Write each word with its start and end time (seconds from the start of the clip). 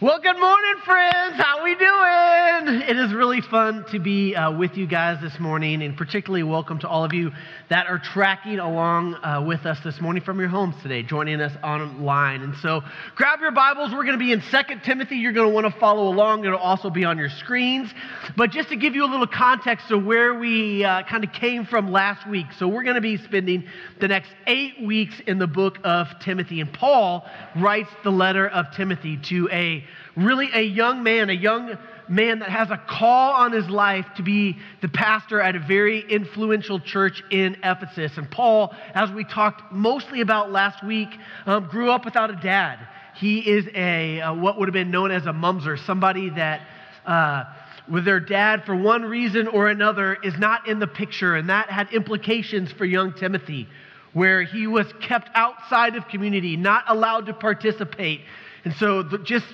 Well, 0.00 0.20
good 0.20 0.38
morning, 0.38 0.74
friends. 0.84 1.34
How 1.38 1.58
are 1.58 1.64
we 1.64 1.74
doing? 1.74 2.82
It 2.88 2.96
is 2.96 3.12
really 3.12 3.40
fun 3.40 3.84
to 3.90 3.98
be 3.98 4.32
uh, 4.32 4.52
with 4.56 4.76
you 4.76 4.86
guys 4.86 5.20
this 5.20 5.40
morning, 5.40 5.82
and 5.82 5.96
particularly 5.96 6.44
welcome 6.44 6.78
to 6.78 6.88
all 6.88 7.04
of 7.04 7.12
you 7.12 7.32
that 7.68 7.88
are 7.88 7.98
tracking 7.98 8.60
along 8.60 9.16
uh, 9.16 9.42
with 9.44 9.66
us 9.66 9.76
this 9.82 10.00
morning 10.00 10.22
from 10.22 10.38
your 10.38 10.50
homes 10.50 10.76
today, 10.84 11.02
joining 11.02 11.40
us 11.40 11.52
online. 11.64 12.42
And 12.42 12.54
so, 12.58 12.82
grab 13.16 13.40
your 13.40 13.50
Bibles. 13.50 13.90
We're 13.90 14.04
going 14.04 14.16
to 14.16 14.24
be 14.24 14.30
in 14.30 14.40
Second 14.52 14.82
Timothy. 14.84 15.16
You're 15.16 15.32
going 15.32 15.48
to 15.48 15.52
want 15.52 15.66
to 15.66 15.80
follow 15.80 16.06
along. 16.06 16.44
It'll 16.44 16.58
also 16.58 16.90
be 16.90 17.04
on 17.04 17.18
your 17.18 17.30
screens. 17.30 17.92
But 18.36 18.52
just 18.52 18.68
to 18.68 18.76
give 18.76 18.94
you 18.94 19.04
a 19.04 19.10
little 19.10 19.26
context 19.26 19.90
of 19.90 20.04
where 20.04 20.32
we 20.32 20.84
uh, 20.84 21.02
kind 21.10 21.24
of 21.24 21.32
came 21.32 21.66
from 21.66 21.90
last 21.90 22.24
week, 22.28 22.46
so 22.56 22.68
we're 22.68 22.84
going 22.84 22.94
to 22.94 23.00
be 23.00 23.16
spending 23.16 23.64
the 24.00 24.06
next 24.06 24.30
eight 24.46 24.80
weeks 24.80 25.20
in 25.26 25.40
the 25.40 25.48
book 25.48 25.78
of 25.82 26.06
Timothy, 26.20 26.60
and 26.60 26.72
Paul 26.72 27.26
writes 27.56 27.90
the 28.04 28.10
letter 28.10 28.46
of 28.46 28.66
Timothy 28.76 29.16
to 29.24 29.48
a 29.50 29.87
really 30.16 30.48
a 30.52 30.62
young 30.62 31.02
man, 31.02 31.30
a 31.30 31.34
young 31.34 31.76
man 32.08 32.38
that 32.40 32.48
has 32.48 32.70
a 32.70 32.76
call 32.88 33.32
on 33.32 33.52
his 33.52 33.68
life 33.68 34.06
to 34.16 34.22
be 34.22 34.56
the 34.80 34.88
pastor 34.88 35.40
at 35.40 35.54
a 35.54 35.60
very 35.60 36.00
influential 36.10 36.80
church 36.80 37.22
in 37.30 37.56
Ephesus. 37.62 38.16
And 38.16 38.30
Paul, 38.30 38.74
as 38.94 39.10
we 39.10 39.24
talked 39.24 39.72
mostly 39.72 40.20
about 40.20 40.50
last 40.50 40.84
week, 40.84 41.08
um, 41.46 41.68
grew 41.68 41.90
up 41.90 42.04
without 42.04 42.30
a 42.30 42.36
dad. 42.36 42.78
He 43.16 43.40
is 43.40 43.66
a 43.74 44.20
uh, 44.20 44.34
what 44.34 44.58
would 44.58 44.68
have 44.68 44.74
been 44.74 44.90
known 44.90 45.10
as 45.10 45.26
a 45.26 45.32
mamzer, 45.32 45.78
somebody 45.84 46.30
that. 46.30 46.62
Uh, 47.06 47.44
with 47.90 48.04
their 48.04 48.20
dad, 48.20 48.64
for 48.66 48.76
one 48.76 49.02
reason 49.02 49.48
or 49.48 49.68
another, 49.68 50.18
is 50.22 50.36
not 50.38 50.68
in 50.68 50.78
the 50.78 50.86
picture. 50.86 51.36
And 51.36 51.48
that 51.48 51.70
had 51.70 51.90
implications 51.92 52.70
for 52.70 52.84
young 52.84 53.14
Timothy, 53.14 53.66
where 54.12 54.42
he 54.42 54.66
was 54.66 54.86
kept 55.00 55.30
outside 55.34 55.96
of 55.96 56.06
community, 56.08 56.56
not 56.56 56.84
allowed 56.88 57.24
to 57.26 57.32
participate. 57.32 58.20
And 58.64 58.74
so, 58.74 59.02
the, 59.02 59.18
just 59.18 59.46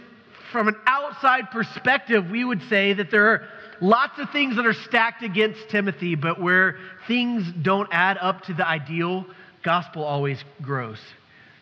from 0.55 0.69
an 0.69 0.77
outside 0.87 1.51
perspective, 1.51 2.31
we 2.31 2.45
would 2.45 2.63
say 2.69 2.93
that 2.93 3.11
there 3.11 3.27
are 3.27 3.49
lots 3.81 4.21
of 4.21 4.31
things 4.31 4.55
that 4.55 4.65
are 4.65 4.73
stacked 4.73 5.25
against 5.25 5.69
Timothy, 5.69 6.15
but 6.15 6.41
where 6.41 6.79
things 7.09 7.45
don't 7.61 7.89
add 7.91 8.19
up 8.19 8.43
to 8.43 8.55
the 8.55 8.65
ideal, 8.65 9.27
gospel 9.65 10.05
always 10.05 10.39
grows. 10.63 11.01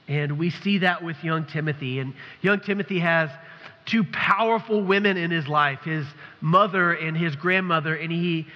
And 0.08 0.38
we 0.38 0.50
see 0.50 0.76
that 0.78 1.02
with 1.02 1.16
young 1.24 1.46
Timothy. 1.46 2.00
And 2.00 2.12
young 2.42 2.60
Timothy 2.60 2.98
has 2.98 3.30
two 3.86 4.04
powerful 4.12 4.84
women 4.84 5.16
in 5.16 5.30
his 5.30 5.48
life 5.48 5.78
his 5.86 6.04
mother 6.42 6.92
and 6.92 7.16
his 7.16 7.34
grandmother. 7.34 7.94
And, 7.94 8.12
he, 8.12 8.46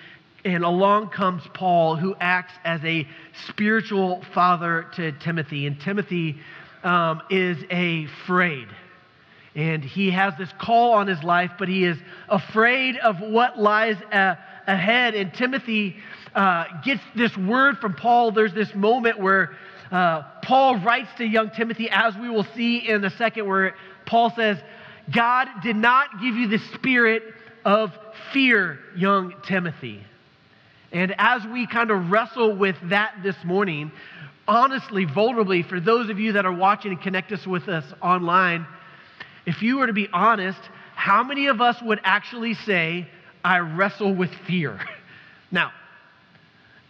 and 0.45 0.65
along 0.65 1.09
comes 1.09 1.45
Paul, 1.55 1.97
who 1.97 2.15
acts 2.21 2.53
as 2.62 2.84
a 2.84 3.09
spiritual 3.48 4.23
father 4.34 4.87
to 4.97 5.12
Timothy. 5.12 5.67
And 5.67 5.81
Timothy 5.81 6.37
um, 6.84 7.23
is 7.31 7.56
afraid 7.71 8.69
and 9.57 9.83
he 9.83 10.11
has 10.11 10.35
this 10.39 10.51
call 10.59 10.93
on 10.93 11.07
his 11.07 11.23
life, 11.25 11.51
but 11.59 11.67
he 11.67 11.85
is 11.85 11.97
afraid 12.29 12.99
of 12.99 13.21
what 13.21 13.59
lies 13.59 13.97
uh, 14.12 14.35
ahead. 14.67 15.15
And 15.15 15.33
Timothy 15.33 15.97
uh, 16.35 16.67
gets 16.85 17.01
this 17.17 17.35
word 17.39 17.79
from 17.79 17.95
Paul. 17.95 18.33
There's 18.33 18.53
this 18.53 18.75
moment 18.75 19.19
where 19.19 19.57
uh, 19.91 20.23
Paul 20.43 20.79
writes 20.81 21.09
to 21.17 21.25
young 21.25 21.51
Timothy, 21.51 21.89
as 21.91 22.15
we 22.17 22.29
will 22.29 22.47
see 22.55 22.87
in 22.87 23.03
a 23.03 23.11
second, 23.11 23.47
where 23.47 23.75
Paul 24.05 24.31
says, 24.37 24.59
God 25.12 25.49
did 25.62 25.77
not 25.77 26.21
give 26.21 26.34
you 26.34 26.49
the 26.49 26.59
spirit 26.75 27.23
of 27.65 27.93
fear, 28.34 28.79
young 28.95 29.33
Timothy. 29.47 30.05
And 30.93 31.15
as 31.17 31.47
we 31.47 31.67
kind 31.67 31.91
of 31.91 32.11
wrestle 32.11 32.55
with 32.55 32.77
that 32.91 33.15
this 33.23 33.37
morning, 33.43 33.91
honestly, 34.47 35.07
vulnerably, 35.07 35.67
for 35.67 35.81
those 35.81 36.11
of 36.11 36.19
you 36.19 36.33
that 36.33 36.45
are 36.45 36.53
watching 36.53 36.93
and 36.93 37.01
connect 37.01 37.33
us 37.33 37.47
with 37.47 37.69
us 37.69 37.84
online, 38.03 38.67
if 39.47 39.62
you 39.62 39.78
were 39.78 39.86
to 39.86 39.92
be 39.92 40.08
honest, 40.12 40.61
how 40.94 41.22
many 41.22 41.47
of 41.47 41.61
us 41.61 41.80
would 41.83 42.00
actually 42.05 42.55
say, 42.55 43.08
I 43.44 43.58
wrestle 43.58 44.14
with 44.14 44.30
fear? 44.47 44.80
now, 45.50 45.72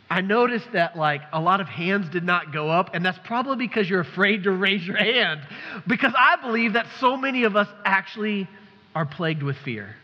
I 0.08 0.20
noticed 0.20 0.72
that 0.72 0.97
like 0.97 1.22
a 1.32 1.41
lot 1.41 1.60
of 1.60 1.69
hands 1.69 2.08
did 2.08 2.25
not 2.25 2.53
go 2.53 2.70
up, 2.70 2.91
and 2.94 3.04
that's 3.04 3.19
probably 3.25 3.66
because 3.66 3.91
you're 3.91 4.00
afraid 4.00 4.44
to 4.44 4.53
raise 4.53 4.86
your 4.86 4.97
hand. 4.97 5.41
Because 5.86 6.12
I 6.16 6.36
believe 6.36 6.75
that 6.75 6.86
so 7.00 7.16
many 7.16 7.44
of 7.44 7.56
us 7.56 7.69
actually 7.84 8.48
are 8.94 9.04
plagued 9.04 9.42
with 9.42 9.56
fear. 9.58 9.97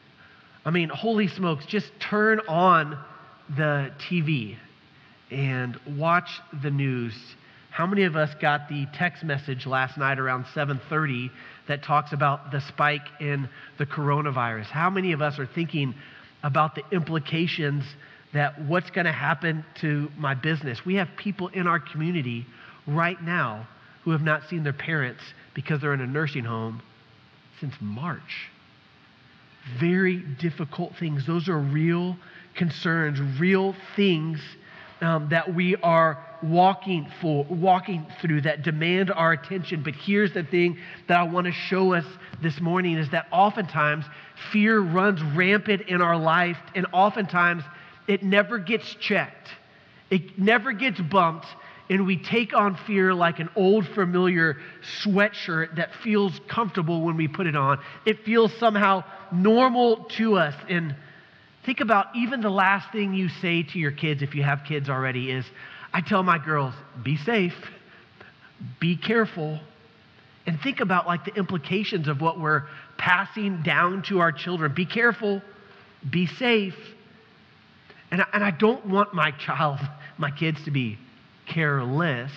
I 0.64 0.70
mean, 0.70 0.88
holy 0.88 1.28
smokes, 1.28 1.66
just 1.66 1.90
turn 1.98 2.40
on 2.48 2.98
the 3.56 3.90
TV 4.08 4.56
and 5.30 5.78
watch 5.96 6.40
the 6.62 6.70
news. 6.70 7.14
How 7.72 7.86
many 7.86 8.02
of 8.02 8.16
us 8.16 8.28
got 8.34 8.68
the 8.68 8.86
text 8.92 9.24
message 9.24 9.64
last 9.64 9.96
night 9.96 10.18
around 10.18 10.44
7:30 10.54 11.30
that 11.68 11.82
talks 11.82 12.12
about 12.12 12.50
the 12.50 12.60
spike 12.60 13.08
in 13.18 13.48
the 13.78 13.86
coronavirus. 13.86 14.66
How 14.66 14.90
many 14.90 15.12
of 15.12 15.22
us 15.22 15.38
are 15.38 15.46
thinking 15.46 15.94
about 16.42 16.74
the 16.74 16.82
implications 16.92 17.84
that 18.34 18.60
what's 18.60 18.90
going 18.90 19.06
to 19.06 19.12
happen 19.12 19.64
to 19.76 20.12
my 20.18 20.34
business? 20.34 20.84
We 20.84 20.96
have 20.96 21.08
people 21.16 21.48
in 21.48 21.66
our 21.66 21.80
community 21.80 22.44
right 22.86 23.20
now 23.22 23.66
who 24.02 24.10
have 24.10 24.22
not 24.22 24.50
seen 24.50 24.64
their 24.64 24.74
parents 24.74 25.22
because 25.54 25.80
they're 25.80 25.94
in 25.94 26.02
a 26.02 26.06
nursing 26.06 26.44
home 26.44 26.82
since 27.58 27.74
March. 27.80 28.50
Very 29.78 30.18
difficult 30.18 30.94
things. 30.96 31.26
Those 31.26 31.48
are 31.48 31.58
real 31.58 32.18
concerns, 32.54 33.18
real 33.40 33.74
things 33.96 34.42
um, 35.02 35.28
that 35.30 35.54
we 35.54 35.76
are 35.76 36.24
walking 36.42 37.06
for, 37.20 37.44
walking 37.44 38.06
through 38.20 38.40
that 38.42 38.62
demand 38.62 39.10
our 39.10 39.32
attention. 39.32 39.82
But 39.82 39.94
here's 39.94 40.32
the 40.32 40.44
thing 40.44 40.78
that 41.08 41.18
I 41.18 41.24
want 41.24 41.46
to 41.46 41.52
show 41.52 41.92
us 41.92 42.04
this 42.40 42.60
morning 42.60 42.96
is 42.96 43.10
that 43.10 43.26
oftentimes 43.30 44.04
fear 44.52 44.80
runs 44.80 45.22
rampant 45.34 45.82
in 45.82 46.00
our 46.00 46.16
life, 46.16 46.56
and 46.74 46.86
oftentimes 46.92 47.62
it 48.08 48.22
never 48.22 48.58
gets 48.58 48.94
checked. 48.94 49.48
It 50.10 50.38
never 50.38 50.72
gets 50.72 51.00
bumped, 51.00 51.46
and 51.88 52.06
we 52.06 52.16
take 52.16 52.54
on 52.54 52.76
fear 52.86 53.14
like 53.14 53.38
an 53.38 53.48
old 53.56 53.86
familiar 53.88 54.58
sweatshirt 55.02 55.76
that 55.76 55.94
feels 56.02 56.38
comfortable 56.48 57.02
when 57.02 57.16
we 57.16 57.28
put 57.28 57.46
it 57.46 57.56
on. 57.56 57.78
It 58.04 58.24
feels 58.24 58.52
somehow 58.58 59.04
normal 59.32 60.04
to 60.16 60.36
us. 60.36 60.54
And 60.68 60.94
Think 61.64 61.80
about 61.80 62.06
even 62.16 62.40
the 62.40 62.50
last 62.50 62.90
thing 62.92 63.14
you 63.14 63.28
say 63.28 63.62
to 63.62 63.78
your 63.78 63.92
kids, 63.92 64.22
if 64.22 64.34
you 64.34 64.42
have 64.42 64.64
kids 64.66 64.88
already, 64.88 65.30
is 65.30 65.44
I 65.92 66.00
tell 66.00 66.22
my 66.22 66.38
girls, 66.38 66.74
be 67.02 67.16
safe, 67.16 67.54
be 68.80 68.96
careful, 68.96 69.60
and 70.46 70.60
think 70.60 70.80
about 70.80 71.06
like 71.06 71.24
the 71.24 71.34
implications 71.34 72.08
of 72.08 72.20
what 72.20 72.40
we're 72.40 72.64
passing 72.98 73.62
down 73.62 74.02
to 74.02 74.18
our 74.18 74.32
children. 74.32 74.74
Be 74.74 74.86
careful, 74.86 75.40
be 76.08 76.26
safe. 76.26 76.76
And 78.10 78.22
I, 78.22 78.26
and 78.32 78.42
I 78.42 78.50
don't 78.50 78.86
want 78.86 79.14
my 79.14 79.30
child, 79.30 79.78
my 80.18 80.30
kids 80.30 80.64
to 80.64 80.70
be 80.70 80.98
careless, 81.46 82.32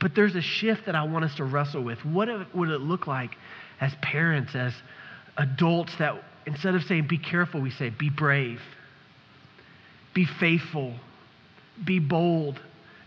but 0.00 0.14
there's 0.14 0.34
a 0.34 0.42
shift 0.42 0.86
that 0.86 0.94
I 0.94 1.04
want 1.04 1.24
us 1.24 1.34
to 1.36 1.44
wrestle 1.44 1.82
with. 1.82 2.04
What 2.04 2.28
would 2.54 2.68
it 2.68 2.80
look 2.80 3.06
like 3.06 3.36
as 3.80 3.92
parents, 4.02 4.54
as 4.54 4.74
adults 5.36 5.94
that 5.98 6.22
instead 6.46 6.74
of 6.74 6.82
saying 6.84 7.06
be 7.08 7.18
careful, 7.18 7.60
we 7.60 7.70
say 7.70 7.90
be 7.90 8.10
brave, 8.10 8.60
be 10.14 10.24
faithful, 10.24 10.94
be 11.84 11.98
bold, 11.98 12.60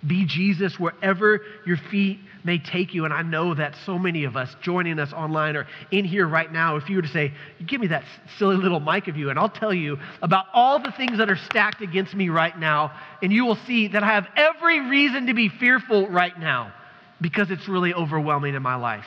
be 0.05 0.25
Jesus 0.25 0.79
wherever 0.79 1.41
your 1.65 1.77
feet 1.89 2.19
may 2.43 2.59
take 2.59 2.93
you. 2.93 3.05
And 3.05 3.13
I 3.13 3.23
know 3.23 3.55
that 3.55 3.75
so 3.85 3.97
many 3.97 4.23
of 4.23 4.37
us 4.37 4.55
joining 4.61 4.99
us 4.99 5.11
online 5.11 5.55
or 5.55 5.67
in 5.91 6.05
here 6.05 6.27
right 6.27 6.51
now, 6.51 6.75
if 6.75 6.89
you 6.89 6.97
were 6.97 7.01
to 7.01 7.07
say, 7.07 7.33
Give 7.65 7.81
me 7.81 7.87
that 7.87 8.03
silly 8.37 8.57
little 8.57 8.79
mic 8.79 9.07
of 9.07 9.17
you, 9.17 9.29
and 9.29 9.39
I'll 9.39 9.49
tell 9.49 9.73
you 9.73 9.97
about 10.21 10.45
all 10.53 10.79
the 10.79 10.91
things 10.91 11.17
that 11.17 11.29
are 11.29 11.35
stacked 11.35 11.81
against 11.81 12.13
me 12.13 12.29
right 12.29 12.57
now, 12.57 12.91
and 13.21 13.33
you 13.33 13.45
will 13.45 13.57
see 13.67 13.87
that 13.89 14.03
I 14.03 14.13
have 14.13 14.27
every 14.35 14.89
reason 14.89 15.27
to 15.27 15.33
be 15.33 15.49
fearful 15.49 16.07
right 16.07 16.37
now 16.39 16.73
because 17.19 17.49
it's 17.49 17.67
really 17.67 17.93
overwhelming 17.93 18.55
in 18.55 18.61
my 18.61 18.75
life. 18.75 19.05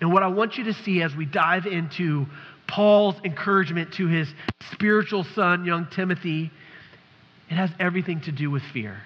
And 0.00 0.12
what 0.12 0.22
I 0.22 0.28
want 0.28 0.56
you 0.56 0.64
to 0.64 0.72
see 0.72 1.02
as 1.02 1.14
we 1.14 1.26
dive 1.26 1.66
into 1.66 2.26
Paul's 2.70 3.16
encouragement 3.24 3.92
to 3.94 4.06
his 4.06 4.32
spiritual 4.72 5.24
son, 5.24 5.64
young 5.64 5.88
Timothy, 5.88 6.52
it 7.50 7.54
has 7.54 7.68
everything 7.80 8.20
to 8.22 8.32
do 8.32 8.48
with 8.48 8.62
fear. 8.72 8.96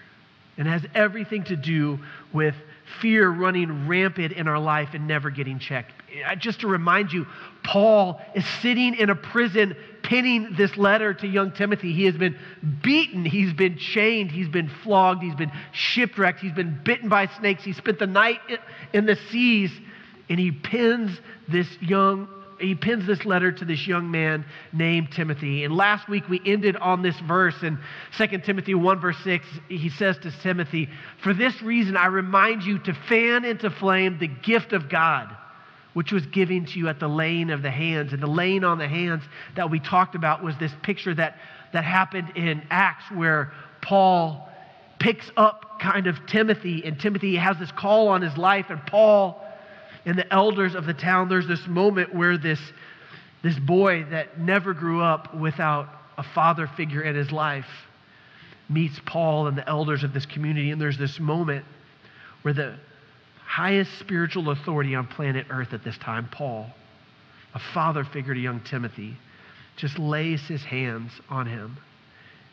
It 0.58 0.66
has 0.66 0.82
everything 0.94 1.44
to 1.44 1.56
do 1.56 1.99
with 2.31 2.55
fear 3.00 3.28
running 3.28 3.88
rampant 3.88 4.32
in 4.32 4.49
our 4.49 4.58
life 4.58 4.90
and 4.93 5.08
never 5.08 5.31
getting 5.31 5.58
checked. 5.58 5.93
Just 6.38 6.61
to 6.61 6.69
remind 6.69 7.11
you, 7.11 7.26
Paul 7.64 8.20
is 8.34 8.44
sitting 8.61 8.94
in 8.96 9.08
a 9.08 9.14
prison 9.14 9.75
penning 10.02 10.55
this 10.58 10.76
letter 10.76 11.14
to 11.14 11.26
young 11.26 11.50
Timothy. 11.50 11.94
He 11.94 12.05
has 12.05 12.17
been 12.17 12.37
beaten, 12.82 13.25
he's 13.25 13.55
been 13.55 13.78
chained, 13.78 14.31
he's 14.31 14.49
been 14.49 14.69
flogged, 14.69 15.22
he's 15.22 15.34
been 15.34 15.50
shipwrecked, 15.72 16.40
he's 16.40 16.52
been 16.52 16.78
bitten 16.84 17.08
by 17.08 17.28
snakes, 17.38 17.64
he 17.64 17.72
spent 17.72 17.99
the 17.99 18.06
night 18.06 18.40
in 18.93 19.06
the 19.06 19.17
seas, 19.31 19.72
and 20.28 20.38
he 20.38 20.52
pins 20.52 21.19
this 21.49 21.67
young 21.81 22.28
he 22.61 22.75
pins 22.75 23.06
this 23.06 23.25
letter 23.25 23.53
to 23.53 23.65
this 23.65 23.87
young 23.87 24.11
man 24.11 24.45
named 24.73 25.12
Timothy. 25.12 25.65
And 25.65 25.77
last 25.77 26.09
week 26.09 26.29
we 26.29 26.41
ended 26.45 26.77
on 26.77 27.03
this 27.03 27.19
verse 27.21 27.62
in 27.62 27.79
2 28.17 28.39
Timothy 28.39 28.75
1, 28.75 29.01
verse 29.01 29.17
6. 29.25 29.47
He 29.69 29.89
says 29.91 30.19
to 30.19 30.31
Timothy, 30.43 30.89
For 31.23 31.35
this 31.35 31.61
reason 31.62 31.97
I 31.97 32.06
remind 32.06 32.62
you 32.62 32.79
to 32.81 32.95
fan 33.09 33.45
into 33.45 33.71
flame 33.71 34.19
the 34.19 34.29
gift 34.29 34.73
of 34.73 34.89
God, 34.89 35.35
which 35.93 36.12
was 36.12 36.27
given 36.27 36.67
to 36.67 36.79
you 36.79 36.89
at 36.89 37.01
the 37.01 37.09
laying 37.09 37.51
of 37.51 37.62
the 37.62 37.71
hands. 37.71 38.12
And 38.12 38.23
the 38.23 38.27
laying 38.27 38.65
on 38.65 38.79
the 38.79 38.89
hands 38.89 39.23
that 39.56 39.71
we 39.71 39.81
talked 39.81 40.15
about 40.15 40.43
was 40.43 40.56
this 40.59 40.73
picture 40.83 41.15
that, 41.15 41.39
that 41.73 41.85
happened 41.85 42.37
in 42.37 42.62
Acts 42.71 43.05
where 43.12 43.53
Paul 43.83 44.49
picks 44.99 45.31
up 45.37 45.81
kind 45.81 46.06
of 46.06 46.17
Timothy, 46.27 46.83
and 46.85 46.99
Timothy 46.99 47.37
has 47.37 47.59
this 47.59 47.71
call 47.73 48.09
on 48.09 48.23
his 48.23 48.37
life, 48.39 48.67
and 48.71 48.81
Paul 48.87 49.44
and 50.05 50.19
the 50.19 50.33
elders 50.33 50.75
of 50.75 50.87
the 50.87 50.95
town, 50.95 51.29
there's 51.29 51.49
this 51.49 51.67
moment 51.67 52.15
where 52.15 52.37
this, 52.37 52.61
this 53.43 53.59
boy 53.59 54.05
that 54.11 54.39
never 54.39 54.75
grew 54.75 55.03
up 55.03 55.35
without 55.35 55.89
a 56.19 56.23
father 56.23 56.67
figure 56.67 57.03
in 57.03 57.15
his 57.15 57.33
life 57.33 57.67
meets 58.69 58.99
Paul 59.05 59.47
and 59.47 59.56
the 59.59 59.69
elders 59.69 60.05
of 60.05 60.12
this 60.12 60.27
community, 60.27 60.71
and 60.71 60.81
there's 60.81 60.99
this 60.99 61.21
moment 61.21 61.65
where 62.43 62.55
the 62.55 62.77
highest 63.45 63.99
spiritual 63.99 64.51
authority 64.51 64.95
on 64.95 65.06
planet 65.06 65.47
Earth 65.51 65.73
at 65.73 65.85
this 65.85 65.97
time, 65.99 66.29
Paul, 66.31 66.67
a 67.55 67.61
father 67.73 68.05
figure 68.05 68.35
to 68.35 68.41
young 68.41 68.61
Timothy, 68.61 69.17
just 69.77 69.99
lays 69.99 70.41
his 70.43 70.62
hands 70.65 71.12
on 71.29 71.47
him 71.47 71.77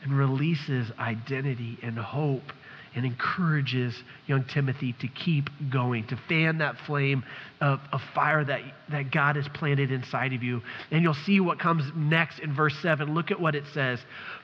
and 0.03 0.18
releases 0.18 0.92
identity 1.00 1.77
and 1.81 1.98
hope 1.98 2.51
and 2.93 3.05
encourages 3.05 3.95
young 4.27 4.43
Timothy 4.43 4.93
to 4.99 5.07
keep 5.07 5.49
going, 5.69 6.05
to 6.07 6.17
fan 6.27 6.57
that 6.57 6.75
flame 6.85 7.23
of, 7.61 7.79
of 7.93 8.01
fire 8.13 8.43
that, 8.43 8.61
that 8.89 9.11
God 9.11 9.38
has 9.38 9.47
planted 9.49 9.91
inside 9.91 10.33
of 10.33 10.43
you. 10.43 10.61
And 10.91 11.01
you'll 11.01 11.13
see 11.13 11.39
what 11.39 11.57
comes 11.57 11.83
next 11.95 12.39
in 12.39 12.53
verse 12.53 12.75
7. 12.81 13.13
Look 13.13 13.31
at 13.31 13.39
what 13.39 13.55
it 13.55 13.63
says. 13.73 13.99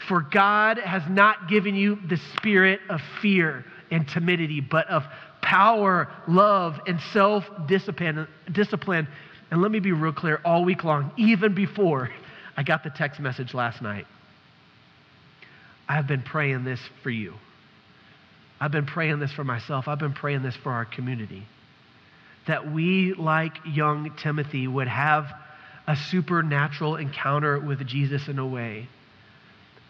For 0.08 0.22
God 0.22 0.78
has 0.78 1.04
not 1.10 1.50
given 1.50 1.76
you 1.76 2.00
the 2.08 2.18
spirit 2.38 2.80
of 2.90 3.02
fear 3.22 3.66
and 3.92 4.08
timidity, 4.08 4.62
but 4.62 4.88
of 4.88 5.04
power, 5.42 6.10
love, 6.28 6.80
and 6.88 7.00
self 7.14 7.44
discipline. 7.68 8.28
And 9.50 9.62
let 9.62 9.72
me 9.72 9.80
be 9.80 9.92
real 9.92 10.14
clear 10.14 10.42
all 10.46 10.64
week 10.64 10.84
long, 10.84 11.12
even 11.18 11.54
before 11.54 12.10
I 12.56 12.64
got 12.64 12.84
the 12.84 12.90
text 12.90 13.20
message 13.20 13.54
last 13.54 13.82
night. 13.82 14.08
I've 15.88 16.08
been 16.08 16.22
praying 16.22 16.64
this 16.66 16.82
for 17.04 17.10
you. 17.10 17.34
I've 18.60 18.72
been 18.72 18.86
praying 18.86 19.20
this 19.20 19.32
for 19.32 19.44
myself. 19.44 19.88
I've 19.88 20.00
been 20.00 20.14
praying 20.14 20.44
this 20.44 20.56
for 20.56 20.72
our 20.72 20.86
community. 20.86 21.46
That 22.48 22.72
we, 22.72 23.14
like 23.14 23.54
young 23.66 24.12
Timothy, 24.18 24.68
would 24.68 24.88
have 24.88 25.32
a 25.86 25.96
supernatural 25.96 26.96
encounter 26.96 27.60
with 27.60 27.86
Jesus 27.86 28.28
in 28.28 28.40
a 28.40 28.48
way 28.48 28.88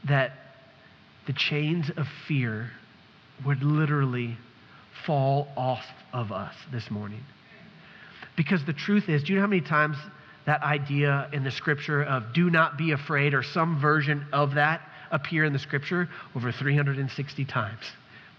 that 0.06 0.34
the 1.26 1.34
chains 1.34 1.90
of 1.96 2.08
fear 2.28 2.72
would 3.46 3.64
literally 3.64 4.38
fall 5.06 5.48
off 5.56 5.86
of 6.14 6.32
us 6.32 6.54
this 6.72 6.90
morning. 6.90 7.24
Because 8.36 8.64
the 8.66 8.74
truth 8.74 9.10
is, 9.10 9.24
do 9.24 9.34
you 9.34 9.36
know 9.36 9.42
how 9.42 9.48
many 9.48 9.62
times 9.62 9.98
that 10.46 10.62
idea 10.64 11.30
in 11.34 11.44
the 11.44 11.52
scripture 11.52 12.04
of 12.04 12.34
do 12.34 12.50
not 12.50 12.78
be 12.78 12.92
afraid 12.92 13.34
or 13.34 13.44
some 13.44 13.80
version 13.80 14.26
of 14.32 14.56
that 14.56 14.82
appear 15.12 15.44
in 15.44 15.54
the 15.54 15.60
scripture 15.60 16.08
over 16.36 16.52
360 16.52 17.46
times? 17.46 17.84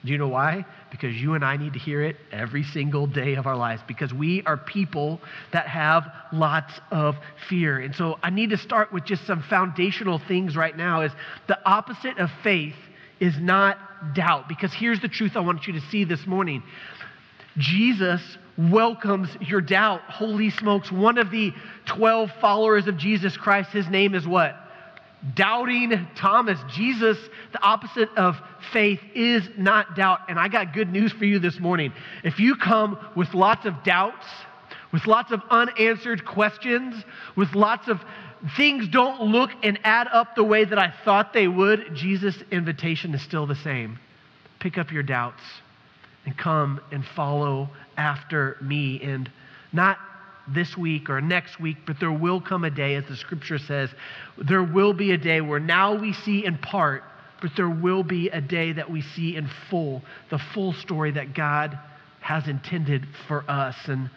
Do 0.04 0.12
you 0.12 0.18
know 0.18 0.28
why? 0.28 0.64
Because 0.92 1.16
you 1.16 1.34
and 1.34 1.44
I 1.44 1.56
need 1.56 1.72
to 1.72 1.78
hear 1.78 2.02
it 2.02 2.16
every 2.30 2.62
single 2.62 3.08
day 3.08 3.34
of 3.34 3.46
our 3.46 3.56
lives 3.56 3.82
because 3.88 4.14
we 4.14 4.42
are 4.44 4.56
people 4.56 5.20
that 5.52 5.66
have 5.66 6.04
lots 6.32 6.72
of 6.92 7.16
fear. 7.48 7.80
And 7.80 7.94
so 7.94 8.16
I 8.22 8.30
need 8.30 8.50
to 8.50 8.56
start 8.56 8.92
with 8.92 9.04
just 9.04 9.26
some 9.26 9.42
foundational 9.42 10.20
things 10.20 10.56
right 10.56 10.76
now 10.76 11.02
is 11.02 11.12
the 11.48 11.58
opposite 11.68 12.18
of 12.18 12.30
faith 12.44 12.76
is 13.18 13.34
not 13.40 14.14
doubt 14.14 14.48
because 14.48 14.72
here's 14.72 15.00
the 15.00 15.08
truth 15.08 15.32
I 15.36 15.40
want 15.40 15.66
you 15.66 15.72
to 15.72 15.80
see 15.80 16.04
this 16.04 16.24
morning. 16.26 16.62
Jesus 17.56 18.20
welcomes 18.56 19.28
your 19.40 19.60
doubt. 19.60 20.02
Holy 20.02 20.50
smokes, 20.50 20.92
one 20.92 21.18
of 21.18 21.32
the 21.32 21.52
12 21.86 22.30
followers 22.40 22.86
of 22.86 22.96
Jesus 22.96 23.36
Christ, 23.36 23.70
his 23.70 23.88
name 23.88 24.14
is 24.14 24.26
what? 24.26 24.54
Doubting 25.34 26.06
Thomas. 26.16 26.58
Jesus, 26.70 27.18
the 27.52 27.62
opposite 27.62 28.08
of 28.16 28.36
faith, 28.72 29.00
is 29.14 29.42
not 29.56 29.96
doubt. 29.96 30.20
And 30.28 30.38
I 30.38 30.48
got 30.48 30.72
good 30.72 30.90
news 30.90 31.12
for 31.12 31.24
you 31.24 31.38
this 31.38 31.58
morning. 31.58 31.92
If 32.24 32.38
you 32.38 32.56
come 32.56 32.98
with 33.16 33.34
lots 33.34 33.66
of 33.66 33.82
doubts, 33.84 34.26
with 34.92 35.06
lots 35.06 35.32
of 35.32 35.42
unanswered 35.50 36.24
questions, 36.24 36.94
with 37.36 37.54
lots 37.54 37.88
of 37.88 38.00
things 38.56 38.88
don't 38.88 39.20
look 39.20 39.50
and 39.62 39.78
add 39.84 40.08
up 40.12 40.34
the 40.34 40.44
way 40.44 40.64
that 40.64 40.78
I 40.78 40.92
thought 41.04 41.32
they 41.32 41.48
would, 41.48 41.94
Jesus' 41.94 42.36
invitation 42.50 43.14
is 43.14 43.22
still 43.22 43.46
the 43.46 43.56
same. 43.56 43.98
Pick 44.60 44.78
up 44.78 44.92
your 44.92 45.02
doubts 45.02 45.42
and 46.24 46.36
come 46.36 46.80
and 46.92 47.04
follow 47.04 47.68
after 47.96 48.56
me 48.60 49.00
and 49.02 49.30
not 49.72 49.98
this 50.54 50.76
week 50.76 51.10
or 51.10 51.20
next 51.20 51.60
week, 51.60 51.76
but 51.86 51.96
there 52.00 52.12
will 52.12 52.40
come 52.40 52.64
a 52.64 52.70
day, 52.70 52.94
as 52.94 53.04
the 53.06 53.16
scripture 53.16 53.58
says, 53.58 53.90
there 54.36 54.62
will 54.62 54.92
be 54.92 55.12
a 55.12 55.18
day 55.18 55.40
where 55.40 55.60
now 55.60 55.94
we 55.98 56.12
see 56.12 56.44
in 56.44 56.58
part, 56.58 57.02
but 57.40 57.50
there 57.56 57.68
will 57.68 58.02
be 58.02 58.28
a 58.28 58.40
day 58.40 58.72
that 58.72 58.90
we 58.90 59.02
see 59.02 59.36
in 59.36 59.48
full, 59.70 60.02
the 60.30 60.38
full 60.38 60.72
story 60.72 61.12
that 61.12 61.34
God 61.34 61.78
has 62.20 62.48
intended 62.48 63.06
for 63.26 63.48
us. 63.48 63.76
And 63.86 64.10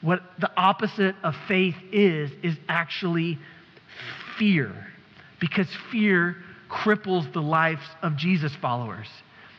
what 0.00 0.22
the 0.38 0.50
opposite 0.56 1.14
of 1.22 1.34
faith 1.48 1.76
is, 1.92 2.30
is 2.42 2.56
actually 2.68 3.38
fear, 4.38 4.86
because 5.40 5.68
fear 5.92 6.36
cripples 6.68 7.32
the 7.32 7.42
lives 7.42 7.82
of 8.02 8.16
Jesus 8.16 8.52
followers. 8.60 9.08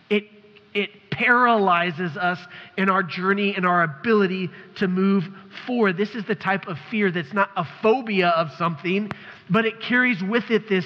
It 0.10 0.26
it 0.74 0.90
paralyzes 1.16 2.18
us 2.18 2.40
in 2.78 2.90
our 2.90 3.02
journey 3.02 3.56
and 3.56 3.66
our 3.66 3.84
ability 3.84 4.50
to 4.76 4.88
move 4.88 5.24
forward. 5.66 5.96
This 5.96 6.14
is 6.14 6.26
the 6.26 6.36
type 6.36 6.68
of 6.68 6.78
fear 6.92 7.10
that's 7.10 7.34
not 7.34 7.50
a 7.56 7.66
phobia 7.82 8.30
of 8.30 8.52
something, 8.58 9.10
but 9.50 9.66
it 9.66 9.80
carries 9.80 10.22
with 10.22 10.52
it 10.52 10.68
this, 10.68 10.86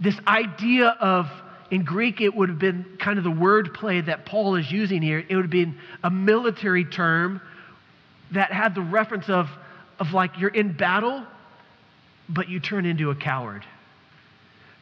this 0.00 0.18
idea 0.26 0.88
of, 1.00 1.26
in 1.70 1.84
Greek, 1.84 2.20
it 2.20 2.34
would 2.34 2.48
have 2.48 2.58
been 2.58 2.84
kind 2.98 3.18
of 3.18 3.24
the 3.24 3.30
word 3.30 3.72
play 3.72 4.00
that 4.00 4.26
Paul 4.26 4.56
is 4.56 4.70
using 4.70 5.00
here. 5.00 5.24
It 5.26 5.36
would 5.36 5.44
have 5.44 5.50
been 5.50 5.78
a 6.02 6.10
military 6.10 6.84
term 6.84 7.40
that 8.32 8.52
had 8.52 8.74
the 8.74 8.82
reference 8.82 9.28
of, 9.28 9.46
of 10.00 10.12
like 10.12 10.38
you're 10.38 10.50
in 10.50 10.76
battle, 10.76 11.24
but 12.28 12.48
you 12.48 12.58
turn 12.58 12.84
into 12.84 13.10
a 13.10 13.14
coward. 13.14 13.64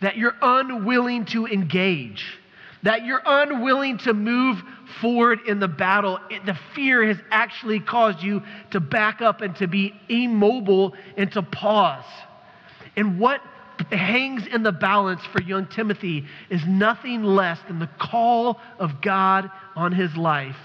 That 0.00 0.16
you're 0.16 0.36
unwilling 0.40 1.26
to 1.26 1.46
engage 1.46 2.24
that 2.82 3.04
you're 3.04 3.22
unwilling 3.24 3.98
to 3.98 4.14
move 4.14 4.62
forward 5.00 5.40
in 5.46 5.60
the 5.60 5.68
battle. 5.68 6.18
It, 6.30 6.46
the 6.46 6.58
fear 6.74 7.06
has 7.06 7.18
actually 7.30 7.80
caused 7.80 8.22
you 8.22 8.42
to 8.70 8.80
back 8.80 9.20
up 9.20 9.40
and 9.40 9.54
to 9.56 9.66
be 9.66 9.94
immobile 10.08 10.94
and 11.16 11.30
to 11.32 11.42
pause. 11.42 12.04
And 12.96 13.18
what 13.18 13.40
hangs 13.90 14.46
in 14.46 14.62
the 14.62 14.72
balance 14.72 15.22
for 15.32 15.40
young 15.42 15.66
Timothy 15.66 16.26
is 16.50 16.60
nothing 16.66 17.22
less 17.22 17.58
than 17.66 17.78
the 17.78 17.90
call 17.98 18.60
of 18.78 19.00
God 19.00 19.50
on 19.74 19.92
his 19.92 20.14
life 20.16 20.56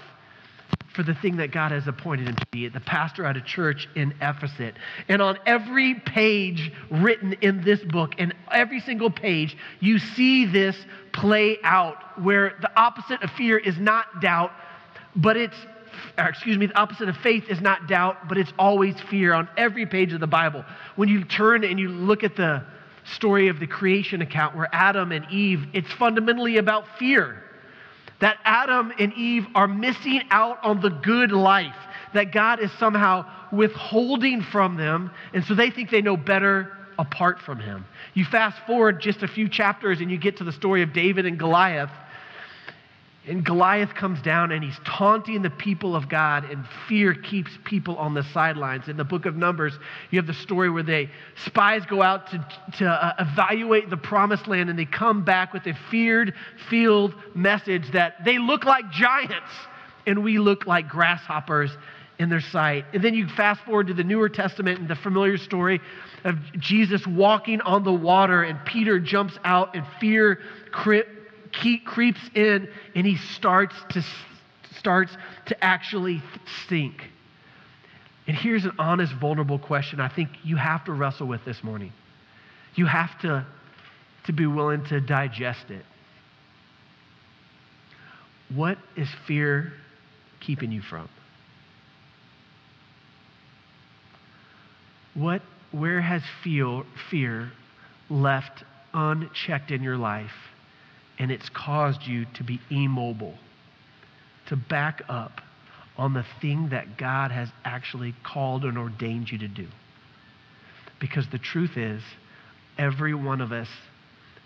for 0.96 1.02
the 1.02 1.14
thing 1.14 1.36
that 1.36 1.52
God 1.52 1.72
has 1.72 1.86
appointed 1.86 2.26
him 2.26 2.36
to 2.36 2.46
be, 2.50 2.68
the 2.68 2.80
pastor 2.80 3.26
at 3.26 3.36
a 3.36 3.42
church 3.42 3.86
in 3.94 4.14
Ephesus. 4.22 4.72
And 5.08 5.20
on 5.20 5.38
every 5.44 5.94
page 5.94 6.72
written 6.90 7.34
in 7.34 7.62
this 7.62 7.80
book, 7.80 8.14
and 8.18 8.34
every 8.50 8.80
single 8.80 9.10
page, 9.10 9.56
you 9.78 9.98
see 9.98 10.46
this 10.46 10.74
play 11.12 11.58
out 11.62 12.20
where 12.22 12.54
the 12.62 12.70
opposite 12.80 13.22
of 13.22 13.30
fear 13.32 13.58
is 13.58 13.78
not 13.78 14.22
doubt, 14.22 14.50
but 15.14 15.36
it's 15.36 15.56
excuse 16.18 16.58
me, 16.58 16.66
the 16.66 16.78
opposite 16.78 17.08
of 17.08 17.16
faith 17.18 17.44
is 17.48 17.60
not 17.60 17.88
doubt, 17.88 18.28
but 18.28 18.36
it's 18.36 18.52
always 18.58 18.98
fear 19.08 19.32
on 19.32 19.48
every 19.56 19.86
page 19.86 20.12
of 20.12 20.20
the 20.20 20.26
Bible. 20.26 20.64
When 20.96 21.08
you 21.08 21.24
turn 21.24 21.64
and 21.64 21.78
you 21.78 21.88
look 21.88 22.22
at 22.22 22.36
the 22.36 22.64
story 23.04 23.48
of 23.48 23.60
the 23.60 23.66
creation 23.66 24.20
account 24.20 24.54
where 24.54 24.68
Adam 24.72 25.12
and 25.12 25.26
Eve, 25.30 25.66
it's 25.72 25.90
fundamentally 25.92 26.58
about 26.58 26.98
fear 26.98 27.45
that 28.20 28.38
Adam 28.44 28.92
and 28.98 29.12
Eve 29.14 29.46
are 29.54 29.68
missing 29.68 30.22
out 30.30 30.58
on 30.64 30.80
the 30.80 30.90
good 30.90 31.32
life 31.32 31.76
that 32.14 32.32
God 32.32 32.60
is 32.60 32.70
somehow 32.78 33.26
withholding 33.52 34.42
from 34.42 34.76
them, 34.76 35.10
and 35.34 35.44
so 35.44 35.54
they 35.54 35.70
think 35.70 35.90
they 35.90 36.02
know 36.02 36.16
better 36.16 36.72
apart 36.98 37.40
from 37.40 37.58
Him. 37.60 37.84
You 38.14 38.24
fast 38.24 38.58
forward 38.66 39.00
just 39.00 39.22
a 39.22 39.28
few 39.28 39.48
chapters 39.48 40.00
and 40.00 40.10
you 40.10 40.16
get 40.16 40.38
to 40.38 40.44
the 40.44 40.52
story 40.52 40.82
of 40.82 40.92
David 40.92 41.26
and 41.26 41.38
Goliath, 41.38 41.90
and 43.28 43.44
Goliath 43.44 43.94
comes 43.94 44.22
down 44.22 44.52
and 44.52 44.62
he's 44.62 44.78
taunting 44.84 45.42
the 45.42 45.50
people 45.50 45.96
of 45.96 46.08
God, 46.08 46.44
and 46.44 46.64
fear 46.88 47.14
keeps 47.14 47.50
people 47.64 47.96
on 47.96 48.14
the 48.14 48.22
sidelines. 48.32 48.88
In 48.88 48.96
the 48.96 49.04
book 49.04 49.26
of 49.26 49.36
Numbers, 49.36 49.72
you 50.10 50.18
have 50.18 50.26
the 50.26 50.34
story 50.34 50.70
where 50.70 50.82
they 50.82 51.10
spies 51.44 51.84
go 51.86 52.02
out 52.02 52.30
to, 52.30 52.46
to 52.78 52.86
uh, 52.86 53.14
evaluate 53.18 53.90
the 53.90 53.96
promised 53.96 54.46
land, 54.46 54.70
and 54.70 54.78
they 54.78 54.84
come 54.84 55.24
back 55.24 55.52
with 55.52 55.66
a 55.66 55.74
feared 55.90 56.34
field 56.70 57.14
message 57.34 57.90
that 57.92 58.24
they 58.24 58.38
look 58.38 58.64
like 58.64 58.90
giants, 58.90 59.52
and 60.06 60.22
we 60.22 60.38
look 60.38 60.66
like 60.66 60.88
grasshoppers 60.88 61.76
in 62.18 62.30
their 62.30 62.40
sight. 62.40 62.84
And 62.94 63.02
then 63.02 63.14
you 63.14 63.28
fast 63.28 63.60
forward 63.62 63.88
to 63.88 63.94
the 63.94 64.04
Newer 64.04 64.28
Testament 64.28 64.80
and 64.80 64.88
the 64.88 64.96
familiar 64.96 65.36
story 65.36 65.80
of 66.24 66.36
Jesus 66.58 67.06
walking 67.06 67.60
on 67.60 67.84
the 67.84 67.92
water, 67.92 68.42
and 68.42 68.58
Peter 68.64 68.98
jumps 68.98 69.38
out, 69.44 69.74
and 69.74 69.84
fear 70.00 70.38
creeps 71.78 72.20
in 72.34 72.68
and 72.94 73.06
he 73.06 73.16
starts 73.16 73.74
to, 73.90 74.02
starts 74.78 75.16
to 75.46 75.64
actually 75.64 76.22
sink. 76.68 77.10
And 78.26 78.36
here's 78.36 78.64
an 78.64 78.72
honest, 78.78 79.12
vulnerable 79.14 79.58
question 79.58 80.00
I 80.00 80.08
think 80.08 80.30
you 80.42 80.56
have 80.56 80.84
to 80.86 80.92
wrestle 80.92 81.26
with 81.26 81.44
this 81.44 81.62
morning. 81.62 81.92
You 82.74 82.86
have 82.86 83.18
to, 83.20 83.46
to 84.24 84.32
be 84.32 84.46
willing 84.46 84.84
to 84.86 85.00
digest 85.00 85.70
it. 85.70 85.84
What 88.54 88.78
is 88.96 89.08
fear 89.26 89.72
keeping 90.40 90.70
you 90.72 90.82
from? 90.82 91.08
What, 95.14 95.42
where 95.72 96.00
has 96.00 96.22
feel, 96.44 96.84
fear 97.10 97.50
left 98.10 98.62
unchecked 98.92 99.70
in 99.70 99.82
your 99.82 99.96
life 99.96 100.30
and 101.18 101.30
it's 101.30 101.48
caused 101.48 102.02
you 102.02 102.26
to 102.34 102.44
be 102.44 102.60
immobile, 102.70 103.34
to 104.48 104.56
back 104.56 105.02
up 105.08 105.40
on 105.96 106.12
the 106.12 106.24
thing 106.40 106.68
that 106.70 106.98
God 106.98 107.30
has 107.30 107.48
actually 107.64 108.14
called 108.22 108.64
and 108.64 108.76
ordained 108.76 109.30
you 109.30 109.38
to 109.38 109.48
do? 109.48 109.66
Because 111.00 111.26
the 111.30 111.38
truth 111.38 111.76
is, 111.76 112.02
every 112.78 113.14
one 113.14 113.40
of 113.40 113.52
us, 113.52 113.68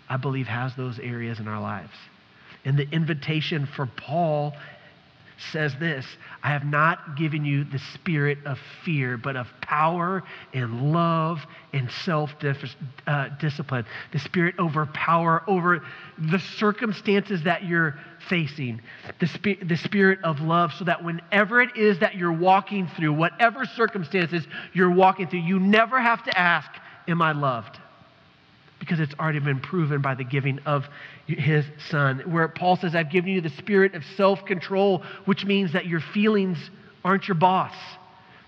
I 0.09 0.17
believe, 0.17 0.47
has 0.47 0.75
those 0.75 0.99
areas 0.99 1.39
in 1.39 1.47
our 1.47 1.61
lives. 1.61 1.93
And 2.63 2.77
the 2.77 2.89
invitation 2.89 3.67
for 3.75 3.85
Paul 3.85 4.53
says 5.51 5.73
this 5.79 6.05
I 6.43 6.49
have 6.49 6.65
not 6.65 7.17
given 7.17 7.45
you 7.45 7.63
the 7.63 7.79
spirit 7.93 8.39
of 8.45 8.59
fear, 8.83 9.17
but 9.17 9.35
of 9.35 9.47
power 9.61 10.23
and 10.53 10.93
love 10.93 11.39
and 11.73 11.89
self 11.91 12.31
uh, 13.07 13.29
discipline. 13.39 13.85
The 14.11 14.19
spirit 14.19 14.55
over 14.59 14.85
power, 14.87 15.43
over 15.47 15.83
the 16.17 16.39
circumstances 16.39 17.43
that 17.43 17.63
you're 17.65 17.99
facing. 18.29 18.81
The, 19.19 19.27
sp- 19.27 19.63
the 19.67 19.77
spirit 19.77 20.19
of 20.23 20.39
love, 20.41 20.73
so 20.73 20.85
that 20.85 21.03
whenever 21.03 21.61
it 21.61 21.75
is 21.75 21.99
that 21.99 22.15
you're 22.15 22.33
walking 22.33 22.87
through, 22.87 23.13
whatever 23.13 23.65
circumstances 23.65 24.45
you're 24.73 24.91
walking 24.91 25.27
through, 25.27 25.39
you 25.39 25.59
never 25.59 25.99
have 25.99 26.23
to 26.25 26.37
ask, 26.37 26.69
Am 27.07 27.21
I 27.21 27.31
loved? 27.31 27.79
Because 28.81 28.99
it's 28.99 29.13
already 29.19 29.39
been 29.39 29.59
proven 29.59 30.01
by 30.01 30.15
the 30.15 30.23
giving 30.23 30.57
of 30.65 30.85
his 31.27 31.63
son. 31.89 32.19
Where 32.25 32.47
Paul 32.47 32.77
says, 32.77 32.95
I've 32.95 33.11
given 33.11 33.29
you 33.29 33.39
the 33.39 33.49
spirit 33.49 33.93
of 33.93 34.03
self 34.17 34.43
control, 34.43 35.03
which 35.25 35.45
means 35.45 35.73
that 35.73 35.85
your 35.85 35.99
feelings 35.99 36.57
aren't 37.05 37.27
your 37.27 37.35
boss, 37.35 37.75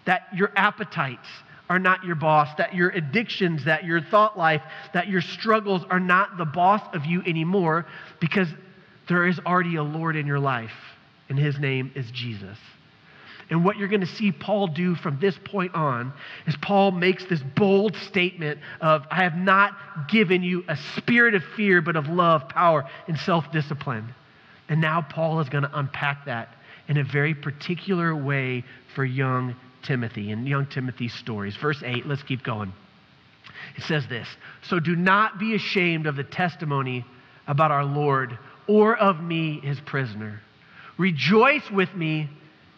that 0.05 0.23
your 0.35 0.51
appetites 0.55 1.27
are 1.69 1.77
not 1.77 2.03
your 2.03 2.15
boss, 2.15 2.49
that 2.57 2.73
your 2.73 2.89
addictions, 2.89 3.65
that 3.65 3.83
your 3.83 4.01
thought 4.01 4.35
life, 4.35 4.63
that 4.95 5.07
your 5.07 5.21
struggles 5.21 5.83
are 5.91 5.99
not 5.99 6.35
the 6.37 6.45
boss 6.45 6.81
of 6.95 7.05
you 7.05 7.21
anymore, 7.27 7.85
because 8.19 8.47
there 9.07 9.27
is 9.27 9.39
already 9.45 9.75
a 9.75 9.83
Lord 9.83 10.15
in 10.15 10.25
your 10.25 10.39
life, 10.39 10.73
and 11.29 11.37
his 11.37 11.59
name 11.59 11.91
is 11.93 12.09
Jesus. 12.09 12.57
And 13.53 13.63
what 13.63 13.77
you're 13.77 13.87
going 13.87 14.01
to 14.01 14.07
see 14.07 14.31
Paul 14.31 14.65
do 14.65 14.95
from 14.95 15.19
this 15.19 15.37
point 15.45 15.75
on 15.75 16.11
is 16.47 16.55
Paul 16.59 16.89
makes 16.89 17.23
this 17.25 17.39
bold 17.55 17.95
statement 17.95 18.59
of, 18.81 19.03
I 19.11 19.21
have 19.21 19.35
not 19.35 20.09
given 20.09 20.41
you 20.41 20.63
a 20.67 20.75
spirit 20.97 21.35
of 21.35 21.43
fear, 21.55 21.79
but 21.79 21.95
of 21.95 22.07
love, 22.07 22.49
power, 22.49 22.89
and 23.07 23.15
self 23.15 23.51
discipline. 23.51 24.15
And 24.69 24.81
now 24.81 25.05
Paul 25.07 25.39
is 25.39 25.49
going 25.49 25.65
to 25.65 25.77
unpack 25.77 26.25
that 26.25 26.49
in 26.87 26.97
a 26.97 27.03
very 27.03 27.35
particular 27.35 28.15
way 28.15 28.63
for 28.95 29.05
young 29.05 29.55
Timothy 29.83 30.31
and 30.31 30.47
young 30.47 30.65
Timothy's 30.65 31.13
stories. 31.13 31.55
Verse 31.55 31.83
8, 31.85 32.07
let's 32.07 32.23
keep 32.23 32.41
going. 32.43 32.73
It 33.77 33.83
says 33.83 34.07
this 34.07 34.27
So 34.63 34.79
do 34.79 34.95
not 34.95 35.37
be 35.37 35.53
ashamed 35.53 36.07
of 36.07 36.15
the 36.15 36.23
testimony 36.23 37.05
about 37.45 37.69
our 37.69 37.85
Lord 37.85 38.35
or 38.65 38.97
of 38.97 39.21
me, 39.21 39.59
his 39.59 39.79
prisoner. 39.81 40.41
Rejoice 40.97 41.69
with 41.69 41.93
me 41.93 42.31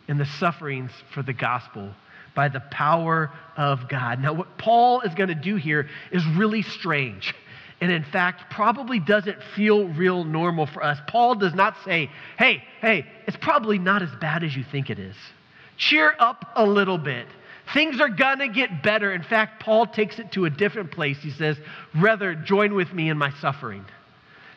in 0.07 0.17
the 0.17 0.25
sufferings 0.25 0.91
for 1.13 1.23
the 1.23 1.33
gospel 1.33 1.91
by 2.35 2.49
the 2.49 2.59
power 2.59 3.31
of 3.55 3.87
God. 3.89 4.19
Now, 4.19 4.33
what 4.33 4.57
Paul 4.57 5.01
is 5.01 5.13
going 5.15 5.29
to 5.29 5.35
do 5.35 5.55
here 5.55 5.87
is 6.11 6.23
really 6.35 6.61
strange. 6.61 7.33
And 7.81 7.91
in 7.91 8.03
fact, 8.03 8.51
probably 8.51 8.99
doesn't 8.99 9.41
feel 9.55 9.87
real 9.87 10.23
normal 10.23 10.65
for 10.65 10.83
us. 10.83 10.97
Paul 11.07 11.35
does 11.35 11.53
not 11.53 11.75
say, 11.85 12.09
hey, 12.37 12.63
hey, 12.81 13.05
it's 13.27 13.37
probably 13.37 13.79
not 13.79 14.01
as 14.01 14.09
bad 14.19 14.43
as 14.43 14.55
you 14.55 14.63
think 14.63 14.89
it 14.89 14.99
is. 14.99 15.15
Cheer 15.77 16.13
up 16.19 16.45
a 16.55 16.65
little 16.65 16.97
bit. 16.97 17.27
Things 17.73 17.99
are 17.99 18.09
going 18.09 18.39
to 18.39 18.47
get 18.47 18.83
better. 18.83 19.13
In 19.13 19.23
fact, 19.23 19.61
Paul 19.61 19.87
takes 19.87 20.19
it 20.19 20.31
to 20.33 20.45
a 20.45 20.49
different 20.49 20.91
place. 20.91 21.17
He 21.21 21.31
says, 21.31 21.57
rather, 21.95 22.35
join 22.35 22.75
with 22.75 22.93
me 22.93 23.09
in 23.09 23.17
my 23.17 23.31
suffering. 23.41 23.83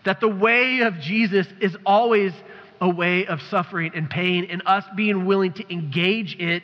That 0.05 0.21
the 0.21 0.29
way 0.29 0.81
of 0.81 1.01
Jesus 1.01 1.47
is 1.61 1.77
always 1.85 2.33
a 2.81 2.89
way 2.89 3.27
of 3.27 3.41
suffering 3.43 3.93
and 3.95 4.09
pain, 4.09 4.47
and 4.51 4.63
us 4.67 4.85
being 4.97 5.27
willing 5.27 5.53
to 5.55 5.73
engage 5.73 6.37
it 6.39 6.63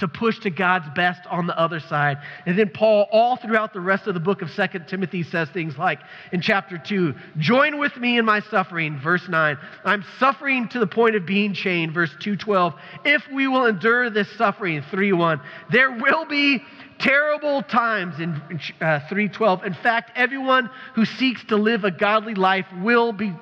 to 0.00 0.08
push 0.08 0.38
to 0.40 0.50
God's 0.50 0.88
best 0.94 1.20
on 1.26 1.46
the 1.46 1.58
other 1.58 1.78
side. 1.78 2.18
And 2.46 2.58
then 2.58 2.70
Paul, 2.70 3.06
all 3.12 3.36
throughout 3.36 3.74
the 3.74 3.80
rest 3.80 4.06
of 4.06 4.14
the 4.14 4.20
book 4.20 4.40
of 4.40 4.50
Second 4.50 4.88
Timothy, 4.88 5.22
says 5.22 5.50
things 5.50 5.76
like 5.76 6.00
in 6.32 6.40
chapter 6.40 6.78
2, 6.78 7.14
join 7.38 7.78
with 7.78 7.96
me 7.98 8.18
in 8.18 8.24
my 8.24 8.40
suffering, 8.40 8.98
verse 8.98 9.28
9. 9.28 9.58
I'm 9.84 10.04
suffering 10.18 10.68
to 10.70 10.78
the 10.78 10.86
point 10.86 11.16
of 11.16 11.26
being 11.26 11.52
chained, 11.52 11.92
verse 11.92 12.10
212. 12.20 12.74
If 13.04 13.22
we 13.30 13.46
will 13.46 13.66
endure 13.66 14.08
this 14.08 14.30
suffering, 14.38 14.82
3 14.90 15.12
1, 15.12 15.40
there 15.70 15.90
will 15.90 16.24
be 16.24 16.62
terrible 17.00 17.62
times 17.62 18.20
in 18.20 18.34
uh, 18.80 19.00
312 19.08 19.64
in 19.64 19.74
fact 19.74 20.12
everyone 20.16 20.68
who 20.94 21.04
seeks 21.04 21.42
to 21.44 21.56
live 21.56 21.84
a 21.84 21.90
godly 21.90 22.34
life 22.34 22.66
will 22.82 23.12
be 23.12 23.34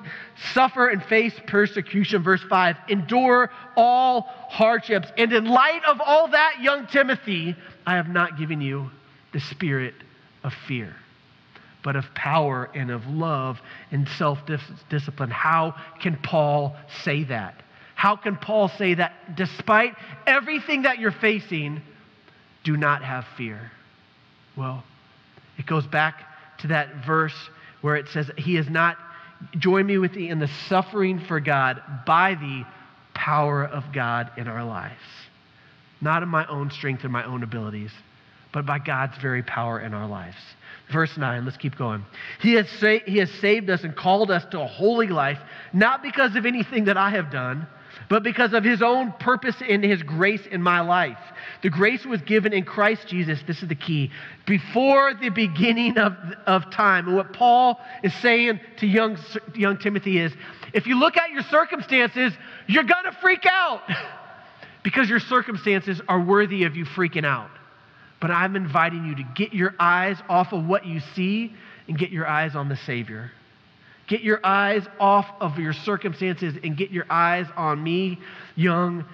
suffer 0.53 0.87
and 0.87 1.03
face 1.03 1.33
persecution. 1.47 2.23
Verse 2.23 2.41
5 2.49 2.77
endure 2.87 3.51
all 3.75 4.21
hardships. 4.21 5.09
And 5.17 5.33
in 5.33 5.45
light 5.45 5.81
of 5.85 5.99
all 5.99 6.29
that 6.29 6.61
young 6.61 6.87
timothy 6.87 7.55
i 7.85 7.95
have 7.95 8.07
not 8.07 8.37
given 8.37 8.61
you 8.61 8.89
the 9.33 9.39
spirit 9.39 9.93
of 10.43 10.53
fear 10.67 10.95
but 11.83 11.95
of 11.95 12.05
power 12.13 12.69
and 12.73 12.91
of 12.91 13.07
love 13.07 13.57
and 13.91 14.07
self-discipline. 14.17 15.29
How 15.29 15.75
can 16.01 16.17
paul 16.17 16.75
say 17.03 17.23
that? 17.25 17.61
How 17.95 18.15
can 18.15 18.37
paul 18.37 18.69
say 18.69 18.93
that 18.93 19.35
despite 19.35 19.95
everything 20.25 20.83
that 20.83 20.99
you're 20.99 21.11
facing 21.11 21.81
do 22.69 22.77
not 22.77 23.03
have 23.03 23.25
fear. 23.35 23.71
Well, 24.55 24.83
it 25.57 25.65
goes 25.65 25.87
back 25.87 26.21
to 26.59 26.67
that 26.67 27.03
verse 27.03 27.33
where 27.81 27.95
it 27.95 28.07
says, 28.09 28.29
He 28.37 28.53
has 28.55 28.69
not 28.69 28.95
joined 29.57 29.87
me 29.87 29.97
with 29.97 30.13
thee 30.13 30.29
in 30.29 30.37
the 30.37 30.49
suffering 30.67 31.19
for 31.19 31.39
God 31.39 31.81
by 32.05 32.35
the 32.35 32.63
power 33.15 33.65
of 33.65 33.91
God 33.91 34.29
in 34.37 34.47
our 34.47 34.63
lives. 34.63 35.01
Not 35.99 36.21
in 36.21 36.29
my 36.29 36.45
own 36.45 36.69
strength 36.69 37.03
or 37.03 37.09
my 37.09 37.23
own 37.23 37.41
abilities, 37.41 37.91
but 38.53 38.67
by 38.67 38.77
God's 38.77 39.17
very 39.17 39.41
power 39.41 39.79
in 39.79 39.95
our 39.95 40.07
lives. 40.07 40.37
Verse 40.93 41.17
9, 41.17 41.45
let's 41.45 41.57
keep 41.57 41.75
going. 41.75 42.05
He 42.39 42.53
has, 42.53 42.69
sa- 42.69 43.03
he 43.03 43.17
has 43.17 43.31
saved 43.41 43.71
us 43.71 43.83
and 43.83 43.95
called 43.95 44.29
us 44.29 44.45
to 44.51 44.61
a 44.61 44.67
holy 44.67 45.07
life, 45.07 45.39
not 45.73 46.03
because 46.03 46.35
of 46.35 46.45
anything 46.45 46.85
that 46.85 46.97
I 46.97 47.09
have 47.09 47.31
done 47.31 47.65
but 48.07 48.23
because 48.23 48.53
of 48.53 48.63
his 48.63 48.81
own 48.81 49.11
purpose 49.19 49.55
and 49.67 49.83
his 49.83 50.01
grace 50.03 50.45
in 50.45 50.61
my 50.61 50.81
life. 50.81 51.17
The 51.61 51.69
grace 51.69 52.05
was 52.05 52.21
given 52.21 52.53
in 52.53 52.63
Christ 52.63 53.07
Jesus. 53.07 53.39
This 53.45 53.61
is 53.61 53.67
the 53.67 53.75
key. 53.75 54.11
Before 54.45 55.13
the 55.13 55.29
beginning 55.29 55.97
of, 55.97 56.13
of 56.47 56.71
time. 56.71 57.07
And 57.07 57.17
what 57.17 57.33
Paul 57.33 57.79
is 58.03 58.13
saying 58.15 58.59
to 58.77 58.87
young, 58.87 59.17
young 59.55 59.77
Timothy 59.77 60.19
is 60.19 60.31
if 60.73 60.87
you 60.87 60.97
look 60.97 61.17
at 61.17 61.31
your 61.31 61.43
circumstances, 61.43 62.33
you're 62.67 62.83
going 62.83 63.05
to 63.05 63.17
freak 63.21 63.45
out 63.45 63.81
because 64.83 65.09
your 65.09 65.19
circumstances 65.19 66.01
are 66.07 66.21
worthy 66.21 66.63
of 66.63 66.75
you 66.75 66.85
freaking 66.85 67.25
out. 67.25 67.49
But 68.21 68.31
I'm 68.31 68.55
inviting 68.55 69.05
you 69.05 69.15
to 69.15 69.23
get 69.35 69.53
your 69.53 69.75
eyes 69.79 70.17
off 70.27 70.51
of 70.51 70.65
what 70.65 70.85
you 70.85 70.99
see 71.15 71.53
and 71.87 71.97
get 71.97 72.11
your 72.11 72.27
eyes 72.27 72.55
on 72.55 72.69
the 72.69 72.75
Savior. 72.75 73.31
Get 74.09 74.21
your 74.21 74.39
eyes 74.43 74.87
off 74.99 75.27
of 75.39 75.59
your 75.59 75.71
circumstances 75.71 76.55
and 76.63 76.75
get 76.75 76.89
your 76.89 77.05
eyes 77.11 77.45
on 77.55 77.81
me, 77.81 78.19
young 78.55 79.05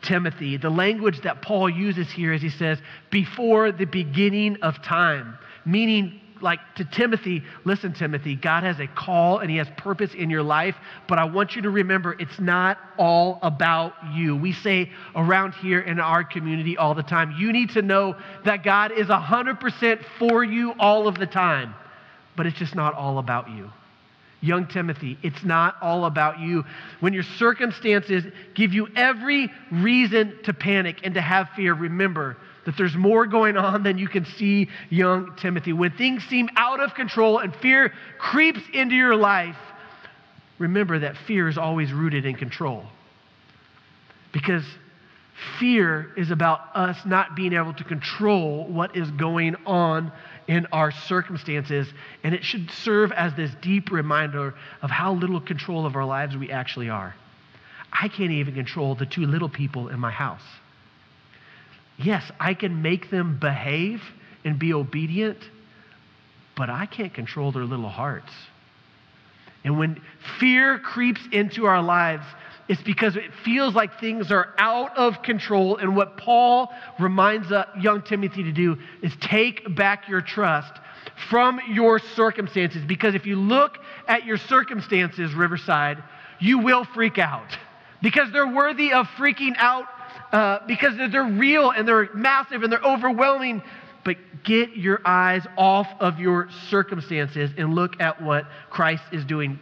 Timothy. 0.00 0.56
The 0.56 0.70
language 0.70 1.22
that 1.22 1.42
Paul 1.42 1.68
uses 1.68 2.08
here 2.08 2.32
is 2.32 2.40
he 2.40 2.50
says, 2.50 2.78
before 3.10 3.72
the 3.72 3.84
beginning 3.84 4.58
of 4.62 4.80
time, 4.80 5.36
meaning 5.66 6.20
like 6.40 6.60
to 6.76 6.84
Timothy, 6.84 7.42
listen, 7.64 7.94
Timothy, 7.94 8.36
God 8.36 8.62
has 8.62 8.78
a 8.78 8.86
call 8.86 9.38
and 9.38 9.50
He 9.50 9.56
has 9.56 9.66
purpose 9.76 10.14
in 10.14 10.30
your 10.30 10.42
life, 10.42 10.76
but 11.08 11.18
I 11.18 11.24
want 11.24 11.56
you 11.56 11.62
to 11.62 11.70
remember 11.70 12.14
it's 12.20 12.38
not 12.38 12.78
all 12.96 13.40
about 13.42 13.94
you. 14.12 14.36
We 14.36 14.52
say 14.52 14.92
around 15.16 15.54
here 15.54 15.80
in 15.80 15.98
our 15.98 16.22
community 16.22 16.76
all 16.76 16.94
the 16.94 17.02
time, 17.02 17.34
you 17.36 17.52
need 17.52 17.70
to 17.70 17.82
know 17.82 18.16
that 18.44 18.62
God 18.62 18.92
is 18.92 19.08
100% 19.08 20.04
for 20.18 20.44
you 20.44 20.74
all 20.78 21.08
of 21.08 21.18
the 21.18 21.26
time, 21.26 21.74
but 22.36 22.46
it's 22.46 22.58
just 22.58 22.76
not 22.76 22.94
all 22.94 23.18
about 23.18 23.50
you 23.50 23.70
young 24.44 24.66
Timothy, 24.66 25.18
it's 25.22 25.42
not 25.42 25.76
all 25.80 26.04
about 26.04 26.38
you. 26.38 26.64
When 27.00 27.12
your 27.12 27.22
circumstances 27.22 28.24
give 28.54 28.72
you 28.72 28.88
every 28.94 29.50
reason 29.70 30.38
to 30.44 30.52
panic 30.52 31.00
and 31.02 31.14
to 31.14 31.20
have 31.20 31.48
fear, 31.56 31.74
remember 31.74 32.36
that 32.66 32.76
there's 32.76 32.94
more 32.94 33.26
going 33.26 33.56
on 33.56 33.82
than 33.82 33.98
you 33.98 34.08
can 34.08 34.24
see, 34.24 34.68
young 34.90 35.34
Timothy. 35.36 35.72
When 35.72 35.92
things 35.92 36.24
seem 36.24 36.48
out 36.56 36.80
of 36.80 36.94
control 36.94 37.38
and 37.38 37.54
fear 37.56 37.92
creeps 38.18 38.60
into 38.72 38.94
your 38.94 39.16
life, 39.16 39.56
remember 40.58 40.98
that 41.00 41.16
fear 41.26 41.48
is 41.48 41.58
always 41.58 41.92
rooted 41.92 42.24
in 42.26 42.36
control. 42.36 42.84
Because 44.32 44.64
Fear 45.58 46.12
is 46.16 46.30
about 46.30 46.60
us 46.74 47.04
not 47.04 47.34
being 47.34 47.52
able 47.54 47.74
to 47.74 47.84
control 47.84 48.66
what 48.66 48.96
is 48.96 49.10
going 49.12 49.56
on 49.66 50.12
in 50.46 50.66
our 50.72 50.90
circumstances, 50.90 51.88
and 52.22 52.34
it 52.34 52.44
should 52.44 52.70
serve 52.70 53.10
as 53.12 53.34
this 53.34 53.50
deep 53.60 53.90
reminder 53.90 54.54
of 54.82 54.90
how 54.90 55.14
little 55.14 55.40
control 55.40 55.86
of 55.86 55.96
our 55.96 56.04
lives 56.04 56.36
we 56.36 56.50
actually 56.50 56.88
are. 56.88 57.14
I 57.92 58.08
can't 58.08 58.30
even 58.30 58.54
control 58.54 58.94
the 58.94 59.06
two 59.06 59.26
little 59.26 59.48
people 59.48 59.88
in 59.88 59.98
my 59.98 60.10
house. 60.10 60.42
Yes, 61.96 62.30
I 62.38 62.54
can 62.54 62.82
make 62.82 63.10
them 63.10 63.38
behave 63.38 64.02
and 64.44 64.58
be 64.58 64.72
obedient, 64.72 65.38
but 66.56 66.70
I 66.70 66.86
can't 66.86 67.14
control 67.14 67.52
their 67.52 67.64
little 67.64 67.88
hearts. 67.88 68.32
And 69.64 69.78
when 69.78 70.00
fear 70.38 70.78
creeps 70.78 71.20
into 71.32 71.66
our 71.66 71.82
lives, 71.82 72.26
it's 72.68 72.82
because 72.82 73.16
it 73.16 73.30
feels 73.44 73.74
like 73.74 74.00
things 74.00 74.32
are 74.32 74.54
out 74.58 74.96
of 74.96 75.22
control. 75.22 75.76
And 75.76 75.94
what 75.94 76.16
Paul 76.16 76.72
reminds 76.98 77.52
young 77.80 78.02
Timothy 78.02 78.44
to 78.44 78.52
do 78.52 78.78
is 79.02 79.12
take 79.20 79.74
back 79.76 80.08
your 80.08 80.22
trust 80.22 80.72
from 81.28 81.60
your 81.68 81.98
circumstances. 81.98 82.82
Because 82.86 83.14
if 83.14 83.26
you 83.26 83.36
look 83.36 83.78
at 84.08 84.24
your 84.24 84.38
circumstances, 84.38 85.34
Riverside, 85.34 86.02
you 86.40 86.58
will 86.58 86.84
freak 86.84 87.18
out 87.18 87.56
because 88.02 88.32
they're 88.32 88.52
worthy 88.52 88.92
of 88.92 89.06
freaking 89.18 89.54
out 89.58 89.86
uh, 90.32 90.60
because 90.66 90.96
they're 90.96 91.22
real 91.22 91.70
and 91.70 91.86
they're 91.86 92.08
massive 92.14 92.62
and 92.62 92.72
they're 92.72 92.84
overwhelming. 92.84 93.62
But 94.04 94.16
get 94.42 94.76
your 94.76 95.00
eyes 95.04 95.46
off 95.56 95.86
of 96.00 96.18
your 96.18 96.48
circumstances 96.68 97.50
and 97.56 97.74
look 97.74 98.00
at 98.00 98.22
what 98.22 98.46
Christ 98.70 99.02
is 99.12 99.24
doing. 99.24 99.58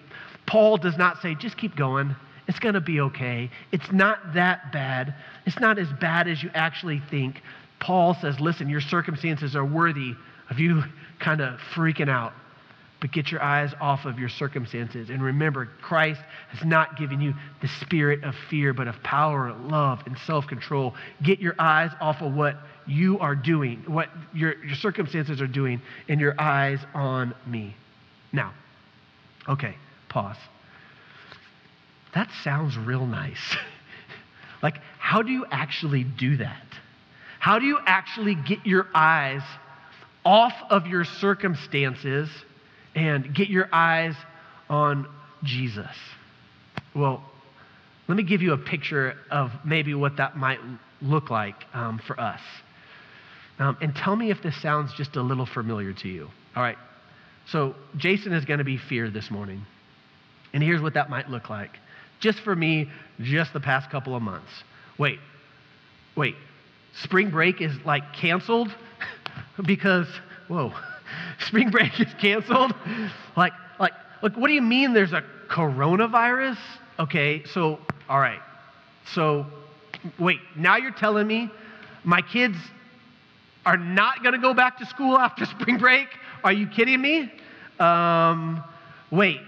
Paul 0.46 0.76
does 0.76 0.96
not 0.96 1.20
say, 1.22 1.34
just 1.34 1.56
keep 1.56 1.76
going. 1.76 2.16
It's 2.48 2.58
going 2.58 2.74
to 2.74 2.80
be 2.80 3.00
okay. 3.00 3.50
It's 3.70 3.90
not 3.92 4.34
that 4.34 4.72
bad. 4.72 5.14
It's 5.46 5.60
not 5.60 5.78
as 5.78 5.88
bad 6.00 6.28
as 6.28 6.42
you 6.42 6.50
actually 6.54 7.00
think. 7.10 7.40
Paul 7.80 8.16
says, 8.20 8.40
listen, 8.40 8.68
your 8.68 8.80
circumstances 8.80 9.56
are 9.56 9.64
worthy 9.64 10.14
of 10.50 10.58
you 10.58 10.82
kind 11.18 11.40
of 11.40 11.58
freaking 11.74 12.08
out 12.08 12.32
but 13.02 13.10
get 13.10 13.32
your 13.32 13.42
eyes 13.42 13.74
off 13.80 14.04
of 14.04 14.20
your 14.20 14.28
circumstances. 14.28 15.10
And 15.10 15.20
remember, 15.20 15.68
Christ 15.82 16.20
has 16.50 16.64
not 16.64 16.96
given 16.96 17.20
you 17.20 17.34
the 17.60 17.66
spirit 17.80 18.22
of 18.22 18.32
fear, 18.48 18.72
but 18.72 18.86
of 18.86 18.94
power, 19.02 19.52
love, 19.52 19.98
and 20.06 20.16
self 20.18 20.46
control. 20.46 20.94
Get 21.20 21.40
your 21.40 21.56
eyes 21.58 21.90
off 22.00 22.22
of 22.22 22.32
what 22.32 22.54
you 22.86 23.18
are 23.18 23.34
doing, 23.34 23.82
what 23.88 24.08
your, 24.32 24.54
your 24.64 24.76
circumstances 24.76 25.40
are 25.40 25.48
doing, 25.48 25.82
and 26.08 26.20
your 26.20 26.40
eyes 26.40 26.78
on 26.94 27.34
me. 27.44 27.74
Now, 28.32 28.54
okay, 29.48 29.74
pause. 30.08 30.36
That 32.14 32.30
sounds 32.42 32.76
real 32.76 33.06
nice. 33.06 33.56
like, 34.62 34.78
how 34.98 35.22
do 35.22 35.32
you 35.32 35.46
actually 35.50 36.04
do 36.04 36.38
that? 36.38 36.66
How 37.38 37.58
do 37.58 37.66
you 37.66 37.78
actually 37.86 38.34
get 38.34 38.66
your 38.66 38.86
eyes 38.94 39.42
off 40.24 40.54
of 40.70 40.86
your 40.86 41.04
circumstances? 41.04 42.28
and 42.94 43.34
get 43.34 43.48
your 43.48 43.68
eyes 43.72 44.14
on 44.68 45.06
Jesus. 45.42 45.96
Well, 46.94 47.22
let 48.08 48.16
me 48.16 48.22
give 48.22 48.42
you 48.42 48.52
a 48.52 48.58
picture 48.58 49.14
of 49.30 49.50
maybe 49.64 49.94
what 49.94 50.16
that 50.16 50.36
might 50.36 50.60
look 51.00 51.30
like 51.30 51.54
um, 51.72 52.00
for 52.06 52.18
us. 52.18 52.40
Um, 53.58 53.76
and 53.80 53.94
tell 53.94 54.16
me 54.16 54.30
if 54.30 54.42
this 54.42 54.60
sounds 54.60 54.92
just 54.94 55.16
a 55.16 55.22
little 55.22 55.46
familiar 55.46 55.92
to 55.92 56.08
you. 56.08 56.28
All 56.56 56.62
right. 56.62 56.78
So, 57.46 57.74
Jason 57.96 58.32
is 58.32 58.44
going 58.44 58.58
to 58.58 58.64
be 58.64 58.76
fear 58.76 59.10
this 59.10 59.30
morning. 59.30 59.62
And 60.52 60.62
here's 60.62 60.80
what 60.80 60.94
that 60.94 61.10
might 61.10 61.28
look 61.28 61.50
like. 61.50 61.70
Just 62.22 62.38
for 62.38 62.54
me, 62.54 62.88
just 63.20 63.52
the 63.52 63.58
past 63.58 63.90
couple 63.90 64.14
of 64.14 64.22
months. 64.22 64.50
Wait, 64.96 65.18
wait. 66.16 66.36
Spring 66.94 67.30
break 67.30 67.60
is 67.60 67.72
like 67.84 68.12
canceled 68.12 68.72
because, 69.66 70.06
whoa 70.46 70.72
spring 71.40 71.70
break 71.70 71.98
is 71.98 72.14
canceled. 72.20 72.74
Like, 73.36 73.52
like, 73.80 73.92
like, 74.22 74.36
what 74.36 74.46
do 74.46 74.54
you 74.54 74.62
mean 74.62 74.92
there's 74.92 75.12
a 75.12 75.24
coronavirus? 75.48 76.58
Okay, 77.00 77.42
so, 77.46 77.80
all 78.08 78.20
right. 78.20 78.40
So, 79.14 79.44
wait, 80.16 80.38
now 80.56 80.76
you're 80.76 80.92
telling 80.92 81.26
me 81.26 81.50
my 82.04 82.22
kids 82.22 82.56
are 83.66 83.76
not 83.76 84.22
going 84.22 84.34
to 84.34 84.40
go 84.40 84.54
back 84.54 84.78
to 84.78 84.86
school 84.86 85.18
after 85.18 85.44
spring 85.60 85.78
break? 85.78 86.06
Are 86.44 86.52
you 86.52 86.68
kidding 86.68 87.00
me? 87.00 87.32
Um, 87.80 88.62
wait, 89.10 89.40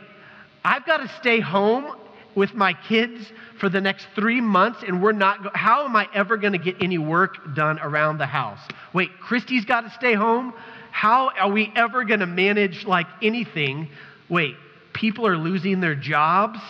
I've 0.64 0.84
got 0.84 0.96
to 0.98 1.08
stay 1.20 1.38
home 1.38 1.94
with 2.36 2.54
my 2.54 2.74
kids 2.88 3.32
for 3.60 3.68
the 3.68 3.80
next 3.80 4.06
three 4.14 4.40
months 4.40 4.82
and 4.86 5.02
we're 5.02 5.12
not 5.12 5.56
how 5.56 5.84
am 5.84 5.94
i 5.94 6.08
ever 6.14 6.36
going 6.36 6.52
to 6.52 6.58
get 6.58 6.76
any 6.82 6.98
work 6.98 7.54
done 7.54 7.78
around 7.80 8.18
the 8.18 8.26
house 8.26 8.60
wait 8.92 9.10
christy's 9.20 9.64
got 9.64 9.82
to 9.82 9.90
stay 9.90 10.14
home 10.14 10.52
how 10.94 11.30
are 11.30 11.50
we 11.50 11.72
ever 11.74 12.04
going 12.04 12.20
to 12.20 12.26
manage 12.26 12.84
like 12.84 13.08
anything? 13.20 13.88
Wait, 14.30 14.54
people 14.92 15.26
are 15.26 15.36
losing 15.36 15.80
their 15.80 15.96
jobs? 15.96 16.60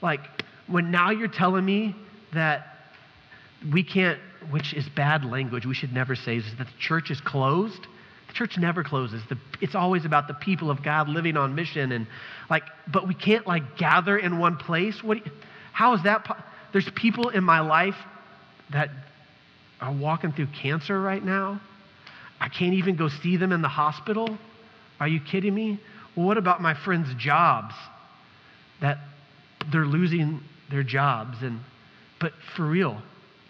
Like, 0.00 0.20
when 0.66 0.90
now 0.90 1.10
you're 1.10 1.28
telling 1.28 1.66
me 1.66 1.94
that 2.32 2.66
we 3.70 3.84
can't, 3.84 4.18
which 4.50 4.72
is 4.72 4.88
bad 4.96 5.26
language, 5.26 5.66
we 5.66 5.74
should 5.74 5.92
never 5.92 6.16
say, 6.16 6.38
is 6.38 6.44
that 6.56 6.68
the 6.68 6.72
church 6.80 7.10
is 7.10 7.20
closed? 7.20 7.86
Church 8.32 8.56
never 8.58 8.82
closes. 8.84 9.22
The, 9.28 9.36
it's 9.60 9.74
always 9.74 10.04
about 10.04 10.28
the 10.28 10.34
people 10.34 10.70
of 10.70 10.82
God 10.82 11.08
living 11.08 11.36
on 11.36 11.54
mission 11.54 11.92
and 11.92 12.06
like, 12.48 12.62
but 12.90 13.06
we 13.06 13.14
can't 13.14 13.46
like 13.46 13.76
gather 13.76 14.16
in 14.18 14.38
one 14.38 14.56
place. 14.56 15.02
What? 15.02 15.24
You, 15.24 15.32
how 15.72 15.94
is 15.94 16.02
that? 16.04 16.24
Po- 16.24 16.36
There's 16.72 16.88
people 16.94 17.28
in 17.28 17.44
my 17.44 17.60
life 17.60 17.96
that 18.72 18.90
are 19.80 19.92
walking 19.92 20.32
through 20.32 20.48
cancer 20.62 21.00
right 21.00 21.24
now. 21.24 21.60
I 22.40 22.48
can't 22.48 22.74
even 22.74 22.96
go 22.96 23.08
see 23.08 23.36
them 23.36 23.52
in 23.52 23.62
the 23.62 23.68
hospital? 23.68 24.38
Are 24.98 25.08
you 25.08 25.20
kidding 25.20 25.54
me? 25.54 25.80
Well, 26.16 26.26
what 26.26 26.38
about 26.38 26.60
my 26.60 26.74
friends' 26.74 27.12
jobs? 27.18 27.74
That 28.80 28.98
they're 29.72 29.86
losing 29.86 30.40
their 30.70 30.82
jobs 30.82 31.38
and 31.42 31.60
but 32.20 32.32
for 32.54 32.66
real, 32.66 33.00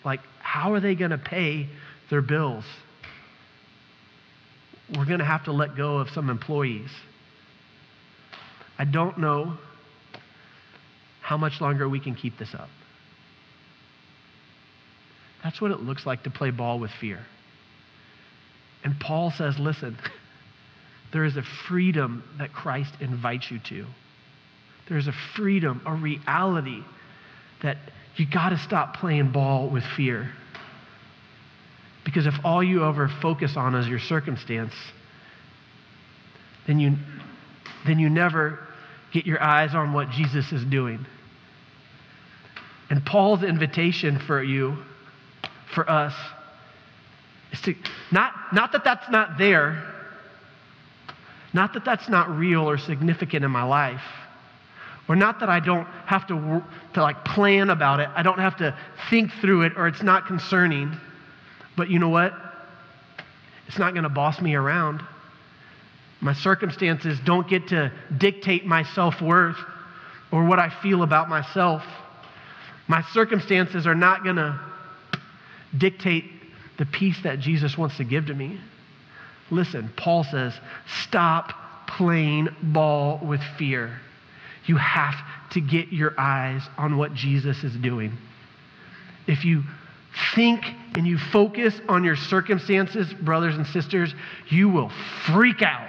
like 0.05 0.21
how 0.41 0.73
are 0.73 0.81
they 0.81 0.95
going 0.95 1.11
to 1.11 1.19
pay 1.19 1.69
their 2.09 2.23
bills? 2.23 2.65
We're 4.97 5.07
going 5.07 5.21
to 5.21 5.25
have 5.25 5.45
to 5.45 5.53
let 5.53 5.77
go 5.77 5.99
of 5.99 6.11
some 6.11 6.31
employees. 6.31 6.91
I 8.79 8.85
don't 8.85 9.19
know 9.19 9.57
how 11.21 11.37
much 11.37 11.61
longer 11.61 11.89
we 11.89 12.01
can 12.01 12.15
keep 12.15 12.39
this 12.39 12.55
up. 12.55 12.69
That's 15.45 15.61
what 15.61 15.71
it 15.71 15.81
looks 15.81 16.07
like 16.07 16.25
to 16.25 16.31
play 16.31 16.51
ball 16.51 16.81
with 16.81 16.91
fear. 17.01 17.21
And 18.83 18.99
Paul 18.99 19.31
says, 19.31 19.59
listen, 19.59 19.97
there 21.13 21.25
is 21.25 21.37
a 21.37 21.43
freedom 21.69 22.25
that 22.39 22.53
Christ 22.53 22.93
invites 23.01 23.51
you 23.51 23.59
to. 23.69 23.87
There's 24.89 25.07
a 25.07 25.15
freedom, 25.37 25.83
a 25.87 25.95
reality 25.95 26.83
that 27.63 27.77
you 28.17 28.27
got 28.27 28.51
to 28.51 28.59
stop 28.59 28.97
playing 28.97 29.31
ball 29.31 29.69
with 29.69 29.85
fear. 29.97 30.31
Because 32.11 32.27
if 32.27 32.35
all 32.43 32.61
you 32.61 32.85
ever 32.85 33.09
focus 33.23 33.57
on 33.57 33.77
is 33.77 33.87
your 33.87 34.01
circumstance, 34.01 34.73
then 36.67 36.81
you, 36.81 36.97
then 37.87 38.01
you 38.01 38.11
never 38.11 38.59
get 39.13 39.27
your 39.27 39.41
eyes 39.41 39.77
on 39.77 39.93
what 39.93 40.11
Jesus 40.11 40.51
is 40.51 40.65
doing. 40.65 41.07
And 42.91 43.07
Paul's 43.07 43.45
invitation 43.45 44.19
for 44.19 44.43
you, 44.43 44.79
for 45.73 45.89
us, 45.89 46.13
is 47.53 47.61
to 47.61 47.75
not, 48.11 48.33
not 48.53 48.73
that 48.73 48.83
that's 48.83 49.09
not 49.09 49.39
there, 49.39 49.81
not 51.55 51.75
that 51.75 51.85
that's 51.85 52.09
not 52.09 52.29
real 52.29 52.69
or 52.69 52.77
significant 52.77 53.45
in 53.45 53.53
my 53.53 53.63
life, 53.63 54.03
or 55.09 55.15
not 55.15 55.39
that 55.39 55.49
I 55.49 55.61
don't 55.61 55.87
have 56.07 56.27
to, 56.27 56.65
to 56.95 57.03
like 57.03 57.25
plan 57.25 57.71
about 57.71 58.01
it. 58.01 58.09
I 58.17 58.25
don't 58.25 58.41
have 58.41 58.57
to 58.57 58.77
think 59.11 59.31
through 59.41 59.63
it 59.63 59.75
or 59.77 59.87
it's 59.87 60.03
not 60.03 60.27
concerning. 60.27 60.99
But 61.81 61.89
you 61.89 61.99
know 61.99 62.11
what? 62.11 62.35
It's 63.67 63.79
not 63.79 63.95
going 63.95 64.03
to 64.03 64.11
boss 64.11 64.39
me 64.39 64.55
around. 64.55 65.01
My 66.21 66.35
circumstances 66.35 67.19
don't 67.25 67.49
get 67.49 67.69
to 67.69 67.91
dictate 68.19 68.67
my 68.67 68.83
self 68.83 69.23
worth 69.23 69.57
or 70.31 70.45
what 70.45 70.59
I 70.59 70.69
feel 70.83 71.03
about 71.03 71.31
myself. 71.31 71.83
My 72.87 73.01
circumstances 73.15 73.87
are 73.87 73.95
not 73.95 74.25
going 74.25 74.37
to 74.37 74.61
dictate 75.79 76.25
the 76.77 76.85
peace 76.85 77.17
that 77.23 77.41
Jesus 77.41 77.79
wants 77.79 77.97
to 77.97 78.05
give 78.05 78.27
to 78.27 78.35
me. 78.35 78.61
Listen, 79.51 79.91
Paul 79.97 80.25
says, 80.25 80.53
stop 81.05 81.55
playing 81.87 82.49
ball 82.61 83.21
with 83.25 83.41
fear. 83.57 83.99
You 84.67 84.77
have 84.77 85.15
to 85.53 85.63
get 85.63 85.95
your 85.95 86.13
eyes 86.21 86.61
on 86.77 86.99
what 86.99 87.15
Jesus 87.15 87.65
is 87.65 87.75
doing. 87.75 88.19
If 89.27 89.47
you 89.47 89.63
think 90.35 90.65
and 90.95 91.07
you 91.07 91.19
focus 91.19 91.75
on 91.89 92.05
your 92.05 92.17
circumstances, 92.17 93.13
brothers 93.23 93.57
and 93.57 93.67
sisters, 93.67 94.15
you 94.49 94.69
will 94.69 94.91
freak 95.27 95.63
out 95.63 95.89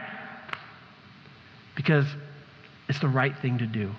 because 1.75 2.05
it's 2.87 2.99
the 2.99 3.07
right 3.07 3.35
thing 3.41 3.57
to 3.59 3.67
do. 3.67 3.91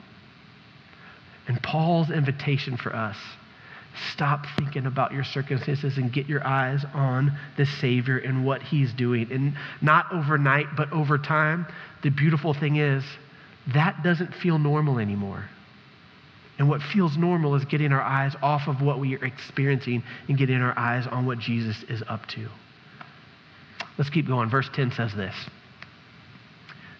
And 1.48 1.60
Paul's 1.62 2.10
invitation 2.10 2.76
for 2.76 2.94
us 2.94 3.16
Stop 4.14 4.46
thinking 4.56 4.86
about 4.86 5.12
your 5.12 5.24
circumstances 5.24 5.98
and 5.98 6.12
get 6.12 6.26
your 6.26 6.46
eyes 6.46 6.84
on 6.94 7.36
the 7.56 7.66
Savior 7.66 8.18
and 8.18 8.44
what 8.44 8.62
He's 8.62 8.92
doing. 8.92 9.30
And 9.30 9.54
not 9.82 10.12
overnight, 10.12 10.66
but 10.76 10.90
over 10.92 11.18
time, 11.18 11.66
the 12.02 12.10
beautiful 12.10 12.54
thing 12.54 12.76
is 12.76 13.04
that 13.74 14.02
doesn't 14.02 14.34
feel 14.34 14.58
normal 14.58 14.98
anymore. 14.98 15.44
And 16.58 16.68
what 16.68 16.82
feels 16.82 17.16
normal 17.16 17.54
is 17.54 17.64
getting 17.64 17.92
our 17.92 18.02
eyes 18.02 18.34
off 18.42 18.68
of 18.68 18.82
what 18.82 19.00
we 19.00 19.16
are 19.16 19.24
experiencing 19.24 20.02
and 20.28 20.36
getting 20.36 20.56
our 20.56 20.78
eyes 20.78 21.06
on 21.06 21.26
what 21.26 21.38
Jesus 21.38 21.82
is 21.88 22.02
up 22.08 22.26
to. 22.28 22.48
Let's 23.98 24.10
keep 24.10 24.26
going. 24.26 24.50
Verse 24.50 24.68
10 24.74 24.92
says 24.92 25.14
this. 25.14 25.34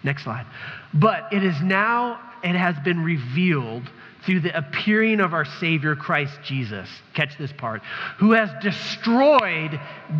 Next 0.03 0.23
slide. 0.23 0.45
But 0.93 1.31
it 1.31 1.43
is 1.43 1.55
now, 1.61 2.19
it 2.43 2.55
has 2.55 2.75
been 2.83 3.03
revealed 3.03 3.89
through 4.25 4.39
the 4.39 4.57
appearing 4.57 5.19
of 5.19 5.33
our 5.33 5.45
Savior 5.45 5.95
Christ 5.95 6.39
Jesus. 6.43 6.87
Catch 7.13 7.37
this 7.37 7.51
part. 7.51 7.81
Who 8.19 8.31
has 8.31 8.49
destroyed 8.61 9.79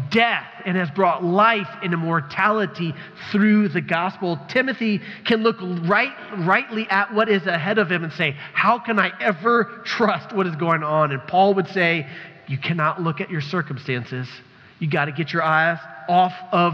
death 0.09 0.47
and 0.65 0.75
has 0.77 0.89
brought 0.91 1.23
life 1.23 1.69
and 1.81 1.93
immortality 1.93 2.93
through 3.31 3.69
the 3.69 3.81
gospel. 3.81 4.39
Timothy 4.49 5.01
can 5.25 5.43
look 5.43 5.57
right, 5.61 6.13
rightly 6.39 6.87
at 6.89 7.13
what 7.13 7.29
is 7.29 7.45
ahead 7.47 7.77
of 7.77 7.91
him 7.91 8.03
and 8.03 8.13
say, 8.13 8.35
How 8.53 8.79
can 8.79 8.99
I 8.99 9.11
ever 9.19 9.81
trust 9.85 10.35
what 10.35 10.47
is 10.47 10.55
going 10.55 10.83
on? 10.83 11.11
And 11.11 11.25
Paul 11.27 11.53
would 11.55 11.67
say, 11.69 12.07
You 12.47 12.57
cannot 12.57 13.01
look 13.01 13.21
at 13.21 13.29
your 13.29 13.41
circumstances. 13.41 14.27
You 14.79 14.89
got 14.89 15.05
to 15.05 15.11
get 15.11 15.31
your 15.31 15.43
eyes 15.43 15.79
off 16.09 16.33
of 16.51 16.73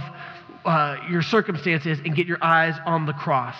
uh, 0.65 0.98
your 1.10 1.22
circumstances 1.22 2.00
and 2.04 2.15
get 2.15 2.28
your 2.28 2.44
eyes 2.44 2.76
on 2.86 3.06
the 3.06 3.13
cross 3.13 3.56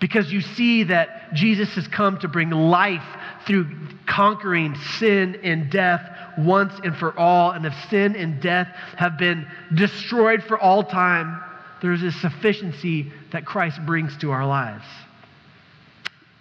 because 0.00 0.32
you 0.32 0.40
see 0.40 0.84
that 0.84 1.34
Jesus 1.34 1.74
has 1.74 1.88
come 1.88 2.18
to 2.18 2.28
bring 2.28 2.50
life 2.50 3.04
through 3.46 3.68
conquering 4.06 4.74
sin 4.98 5.40
and 5.42 5.70
death 5.70 6.02
once 6.38 6.72
and 6.84 6.96
for 6.96 7.18
all. 7.18 7.50
And 7.52 7.64
if 7.66 7.74
sin 7.88 8.16
and 8.16 8.40
death 8.40 8.68
have 8.96 9.18
been 9.18 9.46
destroyed 9.74 10.42
for 10.44 10.58
all 10.58 10.84
time, 10.84 11.40
there's 11.82 12.02
a 12.02 12.12
sufficiency 12.12 13.12
that 13.32 13.46
Christ 13.46 13.80
brings 13.86 14.16
to 14.18 14.30
our 14.30 14.46
lives. 14.46 14.84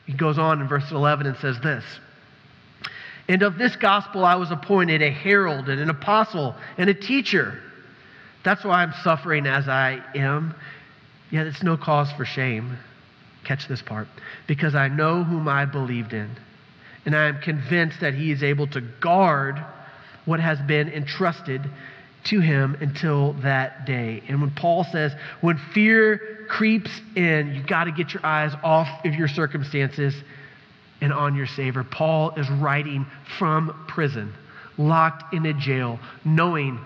He 0.06 0.14
goes 0.14 0.38
on 0.38 0.62
in 0.62 0.68
verse 0.68 0.90
11 0.92 1.28
and 1.28 1.38
says 1.38 1.60
this. 1.62 1.84
And 3.28 3.44
of 3.44 3.58
this 3.58 3.76
gospel 3.76 4.26
I 4.26 4.36
was 4.36 4.50
appointed 4.50 5.02
a 5.04 5.12
herald 5.12 5.70
and 5.70 5.80
an 5.80 5.90
apostle 5.90 6.56
and 6.78 6.90
a 6.90 6.96
teacher. 6.96 7.62
That's 8.44 8.64
why 8.64 8.82
I'm 8.82 8.94
suffering 9.04 9.46
as 9.46 9.68
I 9.68 10.04
am. 10.16 10.56
Yet 11.30 11.46
it's 11.46 11.62
no 11.62 11.78
cause 11.78 12.12
for 12.14 12.26
shame. 12.26 12.78
Catch 13.50 13.68
this 13.68 13.82
part. 13.82 14.08
Because 14.46 14.76
I 14.76 14.90
know 14.90 15.24
whom 15.24 15.48
I 15.48 15.66
believed 15.66 16.14
in, 16.14 16.30
and 17.04 17.16
I 17.16 17.30
am 17.30 17.42
convinced 17.42 18.00
that 18.02 18.14
he 18.14 18.32
is 18.32 18.44
able 18.44 18.68
to 18.68 18.82
guard 19.02 19.58
what 20.26 20.40
has 20.40 20.60
been 20.68 20.88
entrusted 20.88 21.68
to 22.26 22.40
him 22.42 22.78
until 22.80 23.34
that 23.42 23.88
day. 23.88 24.22
And 24.28 24.40
when 24.40 24.52
Paul 24.52 24.84
says, 24.92 25.14
when 25.42 25.58
fear 25.74 26.46
creeps 26.48 26.92
in, 27.16 27.56
you've 27.56 27.66
got 27.66 27.86
to 27.86 27.92
get 27.92 28.14
your 28.14 28.24
eyes 28.24 28.54
off 28.62 29.04
of 29.04 29.16
your 29.16 29.28
circumstances 29.28 30.14
and 31.02 31.12
on 31.12 31.36
your 31.36 31.48
Savior. 31.48 31.84
Paul 31.84 32.36
is 32.38 32.48
writing 32.52 33.08
from 33.40 33.86
prison, 33.88 34.32
locked 34.78 35.34
in 35.34 35.48
a 35.48 35.54
jail, 35.54 36.00
knowing 36.24 36.80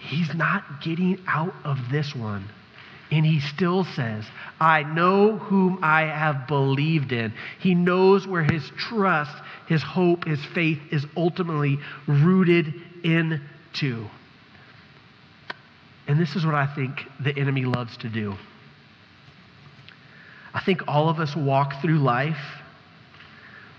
he's 0.00 0.34
not 0.34 0.82
getting 0.82 1.18
out 1.26 1.54
of 1.64 1.78
this 1.90 2.14
one. 2.14 2.44
And 3.10 3.26
he 3.26 3.40
still 3.40 3.84
says, 3.84 4.24
I 4.60 4.84
know 4.84 5.36
whom 5.36 5.80
I 5.82 6.02
have 6.02 6.46
believed 6.46 7.12
in. 7.12 7.32
He 7.58 7.74
knows 7.74 8.26
where 8.26 8.44
his 8.44 8.70
trust, 8.76 9.34
his 9.66 9.82
hope, 9.82 10.24
his 10.24 10.44
faith 10.54 10.78
is 10.92 11.04
ultimately 11.16 11.78
rooted 12.06 12.72
into. 13.02 14.06
And 16.06 16.20
this 16.20 16.36
is 16.36 16.46
what 16.46 16.54
I 16.54 16.72
think 16.74 17.00
the 17.18 17.36
enemy 17.36 17.64
loves 17.64 17.96
to 17.98 18.08
do. 18.08 18.34
I 20.52 20.60
think 20.60 20.82
all 20.88 21.08
of 21.08 21.18
us 21.18 21.34
walk 21.34 21.80
through 21.80 21.98
life 21.98 22.60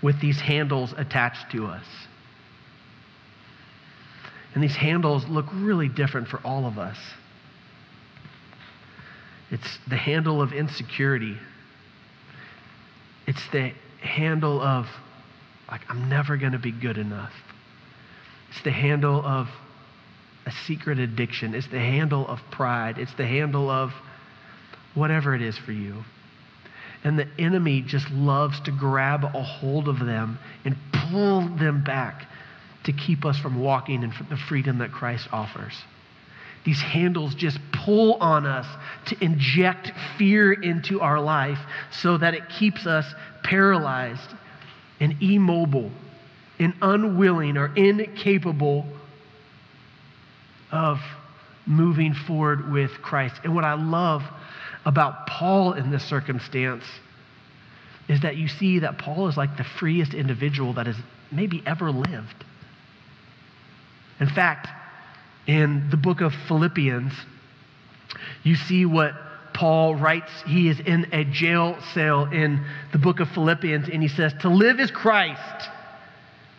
with 0.02 0.20
these 0.20 0.40
handles 0.40 0.92
attached 0.96 1.52
to 1.52 1.66
us. 1.66 1.84
And 4.54 4.62
these 4.62 4.76
handles 4.76 5.26
look 5.28 5.46
really 5.52 5.88
different 5.88 6.28
for 6.28 6.38
all 6.44 6.66
of 6.66 6.78
us. 6.78 6.98
It's 9.52 9.78
the 9.86 9.96
handle 9.96 10.40
of 10.40 10.52
insecurity. 10.52 11.36
It's 13.26 13.46
the 13.52 13.72
handle 14.00 14.60
of, 14.60 14.86
like, 15.70 15.82
I'm 15.90 16.08
never 16.08 16.38
going 16.38 16.52
to 16.52 16.58
be 16.58 16.72
good 16.72 16.96
enough. 16.96 17.34
It's 18.50 18.62
the 18.62 18.72
handle 18.72 19.24
of 19.24 19.48
a 20.46 20.52
secret 20.66 20.98
addiction. 20.98 21.54
It's 21.54 21.68
the 21.68 21.78
handle 21.78 22.26
of 22.26 22.40
pride. 22.50 22.98
It's 22.98 23.14
the 23.14 23.26
handle 23.26 23.70
of 23.70 23.92
whatever 24.94 25.34
it 25.34 25.42
is 25.42 25.56
for 25.58 25.72
you. 25.72 26.02
And 27.04 27.18
the 27.18 27.28
enemy 27.38 27.82
just 27.82 28.10
loves 28.10 28.58
to 28.62 28.70
grab 28.70 29.24
a 29.24 29.42
hold 29.42 29.86
of 29.86 29.98
them 29.98 30.38
and 30.64 30.76
pull 31.10 31.46
them 31.56 31.84
back 31.84 32.26
to 32.84 32.92
keep 32.92 33.24
us 33.26 33.38
from 33.38 33.60
walking 33.60 34.02
in 34.02 34.12
the 34.30 34.36
freedom 34.36 34.78
that 34.78 34.92
Christ 34.92 35.28
offers. 35.30 35.74
These 36.64 36.80
handles 36.80 37.34
just 37.34 37.58
pull 37.72 38.14
on 38.14 38.46
us 38.46 38.66
to 39.06 39.24
inject 39.24 39.92
fear 40.16 40.52
into 40.52 41.00
our 41.00 41.20
life 41.20 41.58
so 41.90 42.16
that 42.18 42.34
it 42.34 42.48
keeps 42.48 42.86
us 42.86 43.04
paralyzed 43.42 44.30
and 45.00 45.20
immobile 45.20 45.90
and 46.58 46.74
unwilling 46.80 47.56
or 47.56 47.74
incapable 47.74 48.86
of 50.70 51.00
moving 51.66 52.14
forward 52.14 52.70
with 52.70 52.90
Christ. 53.02 53.34
And 53.42 53.54
what 53.54 53.64
I 53.64 53.74
love 53.74 54.22
about 54.84 55.26
Paul 55.26 55.72
in 55.72 55.90
this 55.90 56.04
circumstance 56.04 56.84
is 58.08 58.20
that 58.20 58.36
you 58.36 58.48
see 58.48 58.80
that 58.80 58.98
Paul 58.98 59.28
is 59.28 59.36
like 59.36 59.56
the 59.56 59.64
freest 59.64 60.14
individual 60.14 60.74
that 60.74 60.86
has 60.86 60.96
maybe 61.30 61.62
ever 61.66 61.90
lived. 61.90 62.44
In 64.20 64.28
fact, 64.28 64.68
in 65.46 65.88
the 65.90 65.96
book 65.96 66.20
of 66.20 66.32
Philippians, 66.48 67.12
you 68.42 68.54
see 68.54 68.86
what 68.86 69.12
Paul 69.54 69.94
writes. 69.94 70.30
He 70.46 70.68
is 70.68 70.80
in 70.80 71.08
a 71.12 71.24
jail 71.24 71.76
cell 71.94 72.24
in 72.24 72.64
the 72.92 72.98
book 72.98 73.20
of 73.20 73.28
Philippians, 73.30 73.88
and 73.88 74.02
he 74.02 74.08
says, 74.08 74.32
To 74.40 74.48
live 74.48 74.80
is 74.80 74.90
Christ, 74.90 75.68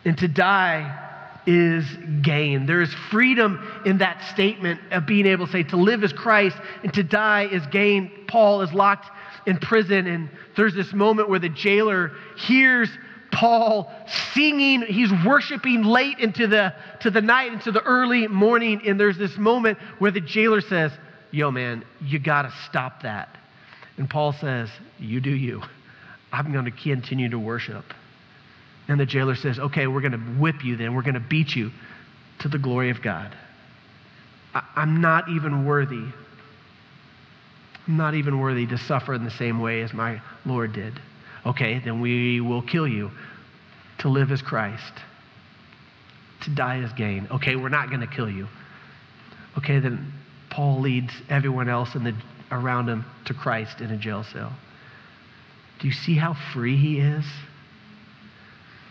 and 0.04 0.16
to 0.18 0.28
die 0.28 1.00
is 1.46 1.84
gain. 2.22 2.66
There 2.66 2.80
is 2.80 2.92
freedom 3.10 3.82
in 3.84 3.98
that 3.98 4.22
statement 4.32 4.80
of 4.90 5.06
being 5.06 5.26
able 5.26 5.46
to 5.46 5.52
say, 5.52 5.62
To 5.64 5.76
live 5.76 6.04
is 6.04 6.12
Christ, 6.12 6.56
and 6.82 6.92
to 6.94 7.02
die 7.02 7.46
is 7.46 7.64
gain. 7.66 8.10
Paul 8.28 8.62
is 8.62 8.72
locked 8.72 9.10
in 9.46 9.58
prison, 9.58 10.06
and 10.06 10.30
there's 10.56 10.74
this 10.74 10.92
moment 10.92 11.28
where 11.28 11.38
the 11.40 11.48
jailer 11.48 12.12
hears 12.36 12.88
Paul 13.34 13.92
singing, 14.32 14.82
he's 14.82 15.10
worshiping 15.26 15.82
late 15.82 16.18
into 16.20 16.46
the, 16.46 16.72
to 17.00 17.10
the 17.10 17.20
night, 17.20 17.52
into 17.52 17.72
the 17.72 17.82
early 17.82 18.28
morning. 18.28 18.82
And 18.86 18.98
there's 18.98 19.18
this 19.18 19.36
moment 19.36 19.78
where 19.98 20.10
the 20.10 20.20
jailer 20.20 20.60
says, 20.60 20.92
Yo, 21.32 21.50
man, 21.50 21.84
you 22.00 22.20
got 22.20 22.42
to 22.42 22.54
stop 22.68 23.02
that. 23.02 23.28
And 23.96 24.08
Paul 24.08 24.32
says, 24.32 24.70
You 24.98 25.20
do 25.20 25.30
you. 25.30 25.62
I'm 26.32 26.52
going 26.52 26.64
to 26.66 26.70
continue 26.70 27.28
to 27.30 27.38
worship. 27.38 27.84
And 28.86 29.00
the 29.00 29.06
jailer 29.06 29.34
says, 29.34 29.58
Okay, 29.58 29.88
we're 29.88 30.00
going 30.00 30.12
to 30.12 30.18
whip 30.18 30.64
you 30.64 30.76
then. 30.76 30.94
We're 30.94 31.02
going 31.02 31.14
to 31.14 31.20
beat 31.20 31.56
you 31.56 31.72
to 32.40 32.48
the 32.48 32.58
glory 32.58 32.90
of 32.90 33.02
God. 33.02 33.34
I, 34.54 34.62
I'm 34.76 35.00
not 35.00 35.28
even 35.28 35.66
worthy. 35.66 36.04
I'm 37.86 37.96
not 37.96 38.14
even 38.14 38.38
worthy 38.38 38.66
to 38.68 38.78
suffer 38.78 39.12
in 39.12 39.24
the 39.24 39.30
same 39.32 39.60
way 39.60 39.82
as 39.82 39.92
my 39.92 40.22
Lord 40.46 40.72
did. 40.72 41.00
Okay, 41.46 41.80
then 41.84 42.00
we 42.00 42.40
will 42.40 42.62
kill 42.62 42.88
you. 42.88 43.10
To 43.98 44.08
live 44.08 44.32
as 44.32 44.42
Christ, 44.42 44.92
to 46.42 46.54
die 46.54 46.82
as 46.82 46.92
gain. 46.92 47.28
Okay, 47.30 47.56
we're 47.56 47.68
not 47.70 47.88
going 47.88 48.00
to 48.00 48.06
kill 48.06 48.28
you. 48.28 48.48
Okay, 49.56 49.78
then 49.78 50.12
Paul 50.50 50.80
leads 50.80 51.12
everyone 51.30 51.68
else 51.68 51.94
in 51.94 52.04
the, 52.04 52.14
around 52.50 52.88
him 52.88 53.04
to 53.26 53.34
Christ 53.34 53.80
in 53.80 53.90
a 53.90 53.96
jail 53.96 54.24
cell. 54.24 54.52
Do 55.80 55.86
you 55.86 55.92
see 55.94 56.16
how 56.16 56.36
free 56.52 56.76
he 56.76 56.98
is? 56.98 57.24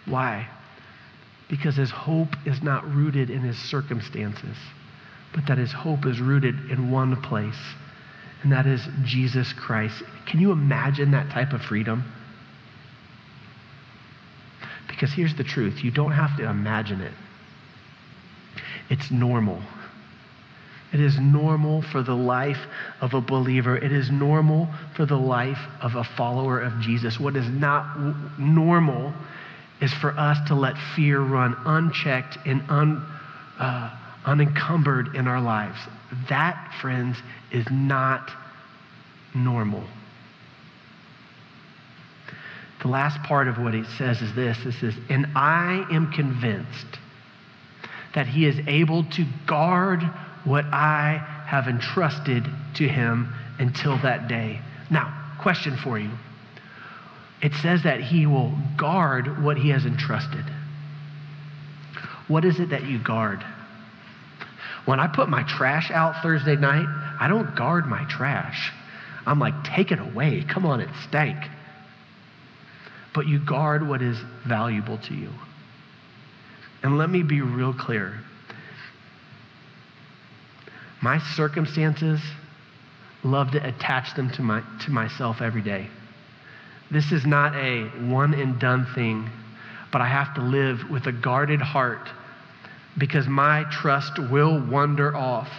Why? 0.06 0.48
Because 1.50 1.76
his 1.76 1.92
hope 1.92 2.36
is 2.46 2.64
not 2.64 2.90
rooted 2.90 3.30
in 3.30 3.42
his 3.42 3.58
circumstances, 3.58 4.58
but 5.34 5.46
that 5.48 5.58
his 5.58 5.72
hope 5.72 6.06
is 6.06 6.20
rooted 6.20 6.72
in 6.72 6.92
one 6.92 7.22
place, 7.22 7.60
and 8.42 8.52
that 8.52 8.66
is 8.66 8.82
Jesus 9.04 9.54
Christ. 9.54 10.02
Can 10.28 10.40
you 10.40 10.52
imagine 10.52 11.12
that 11.12 11.30
type 11.30 11.54
of 11.54 11.62
freedom? 11.62 12.04
Because 15.04 15.18
here's 15.18 15.36
the 15.36 15.44
truth 15.44 15.84
you 15.84 15.92
don't 15.92 16.14
have 16.14 16.38
to 16.38 16.50
imagine 16.50 17.02
it, 17.02 17.12
it's 18.90 19.12
normal. 19.12 19.62
It 20.94 21.02
is 21.02 21.20
normal 21.20 21.82
for 21.82 22.02
the 22.02 22.14
life 22.14 22.62
of 23.02 23.14
a 23.14 23.20
believer. 23.20 23.76
It 23.76 23.92
is 23.92 24.10
normal 24.10 24.70
for 24.96 25.06
the 25.06 25.18
life 25.18 25.60
of 25.82 25.96
a 25.96 26.06
follower 26.06 26.62
of 26.62 26.80
Jesus. 26.80 27.20
What 27.20 27.36
is 27.36 27.50
not 27.50 28.40
normal 28.40 29.14
is 29.82 29.94
for 29.94 30.12
us 30.12 30.38
to 30.48 30.56
let 30.56 30.78
fear 30.96 31.20
run 31.20 31.54
unchecked 31.66 32.38
and 32.46 32.64
un, 32.70 33.06
uh, 33.60 33.94
unencumbered 34.24 35.18
in 35.18 35.28
our 35.28 35.42
lives. 35.42 35.80
That, 36.30 36.76
friends, 36.80 37.18
is 37.52 37.66
not 37.70 38.32
normal. 39.36 39.84
The 42.84 42.90
last 42.90 43.24
part 43.24 43.48
of 43.48 43.58
what 43.58 43.74
he 43.74 43.86
says 43.98 44.22
is 44.22 44.36
this 44.36 44.58
it 44.66 44.74
says, 44.74 44.94
And 45.10 45.26
I 45.36 45.86
am 45.90 46.12
convinced 46.12 47.00
that 48.14 48.28
he 48.28 48.46
is 48.46 48.60
able 48.68 49.06
to 49.06 49.26
guard 49.48 50.04
what 50.44 50.66
I 50.66 51.18
have 51.48 51.68
entrusted 51.68 52.46
to 52.76 52.88
him 52.88 53.34
until 53.58 53.98
that 54.02 54.28
day. 54.28 54.60
Now, 54.92 55.38
question 55.42 55.78
for 55.78 55.98
you. 55.98 56.12
It 57.42 57.54
says 57.62 57.84
that 57.84 58.02
he 58.02 58.26
will 58.26 58.54
guard 58.78 59.42
what 59.42 59.58
he 59.58 59.70
has 59.70 59.86
entrusted. 59.86 60.46
What 62.28 62.44
is 62.44 62.60
it 62.60 62.72
that 62.72 62.84
you 62.86 63.02
guard? 63.02 63.44
When 64.84 65.00
I 65.00 65.08
put 65.08 65.30
my 65.30 65.44
trash 65.44 65.90
out 65.90 66.22
Thursday 66.22 66.58
night, 66.58 66.86
I 67.20 67.30
don't 67.30 67.56
guard 67.56 67.86
my 67.86 68.04
trash. 68.10 68.72
I'm 69.26 69.40
like, 69.40 69.54
take 69.64 69.94
it 69.94 70.00
away. 70.00 70.44
Come 70.44 70.66
on, 70.66 70.82
it 70.82 70.90
stank. 71.08 71.38
But 73.14 73.28
you 73.28 73.40
guard 73.40 73.88
what 73.88 74.02
is 74.02 74.18
valuable 74.48 74.98
to 74.98 75.14
you. 75.14 75.30
And 76.82 76.98
let 76.98 77.10
me 77.10 77.24
be 77.24 77.42
real 77.42 77.74
clear. 77.74 78.20
My 81.02 81.20
circumstances 81.36 82.22
love 83.24 83.52
to 83.52 83.68
attach 83.68 84.16
them 84.16 84.30
to, 84.32 84.42
my, 84.42 84.64
to 84.86 84.92
myself 84.92 85.42
every 85.42 85.62
day. 85.62 85.90
This 86.92 87.12
is 87.12 87.26
not 87.26 87.56
a 87.56 87.86
one 88.10 88.34
and 88.34 88.60
done 88.60 88.86
thing, 88.94 89.30
but 89.92 90.02
I 90.02 90.08
have 90.08 90.34
to 90.36 90.42
live 90.42 90.90
with 90.90 91.08
a 91.08 91.12
guarded 91.12 91.62
heart 91.62 92.10
because 92.98 93.28
my 93.28 93.66
trust 93.72 94.20
will 94.20 94.60
wander 94.68 95.16
off 95.16 95.50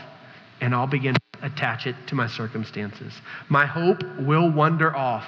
and 0.60 0.74
I'll 0.74 0.86
begin 0.86 1.14
to 1.14 1.20
attach 1.42 1.86
it 1.86 1.96
to 2.08 2.14
my 2.14 2.26
circumstances. 2.26 3.12
My 3.48 3.66
hope 3.66 4.02
will 4.20 4.50
wander 4.50 4.94
off 4.94 5.26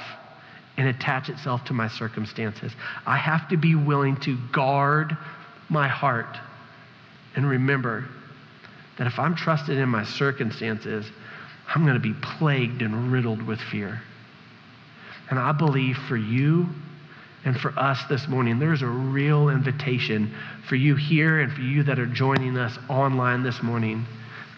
and 0.77 0.89
attach 0.89 1.29
itself 1.29 1.65
to 1.65 1.73
my 1.73 1.89
circumstances. 1.89 2.73
I 3.07 3.17
have 3.17 3.49
to 3.49 3.57
be 3.57 3.75
willing 3.75 4.17
to 4.21 4.37
guard 4.53 5.17
my 5.69 5.89
heart 5.89 6.39
and 7.35 7.49
remember 7.49 8.09
that 8.99 9.07
if 9.07 9.19
I'm 9.19 9.35
trusted 9.35 9.79
in 9.79 9.89
my 9.89 10.05
circumstances, 10.05 11.07
I'm 11.75 11.83
going 11.83 11.95
to 11.95 12.01
be 12.01 12.15
plagued 12.39 12.83
and 12.83 13.13
riddled 13.13 13.43
with 13.43 13.61
fear. 13.61 14.01
And 15.29 15.39
I 15.39 15.53
believe 15.53 15.97
for 16.09 16.17
you 16.17 16.67
and 17.45 17.59
for 17.59 17.71
us 17.79 18.03
this 18.09 18.27
morning, 18.29 18.59
there's 18.59 18.83
a 18.83 18.87
real 18.87 19.49
invitation 19.51 20.35
for 20.69 20.77
you 20.77 20.97
here 20.97 21.41
and 21.41 21.53
for 21.53 21.61
you 21.61 21.83
that 21.85 21.99
are 21.99 22.07
joining 22.07 22.57
us 22.57 22.77
online 22.89 23.43
this 23.43 23.63
morning 23.63 24.07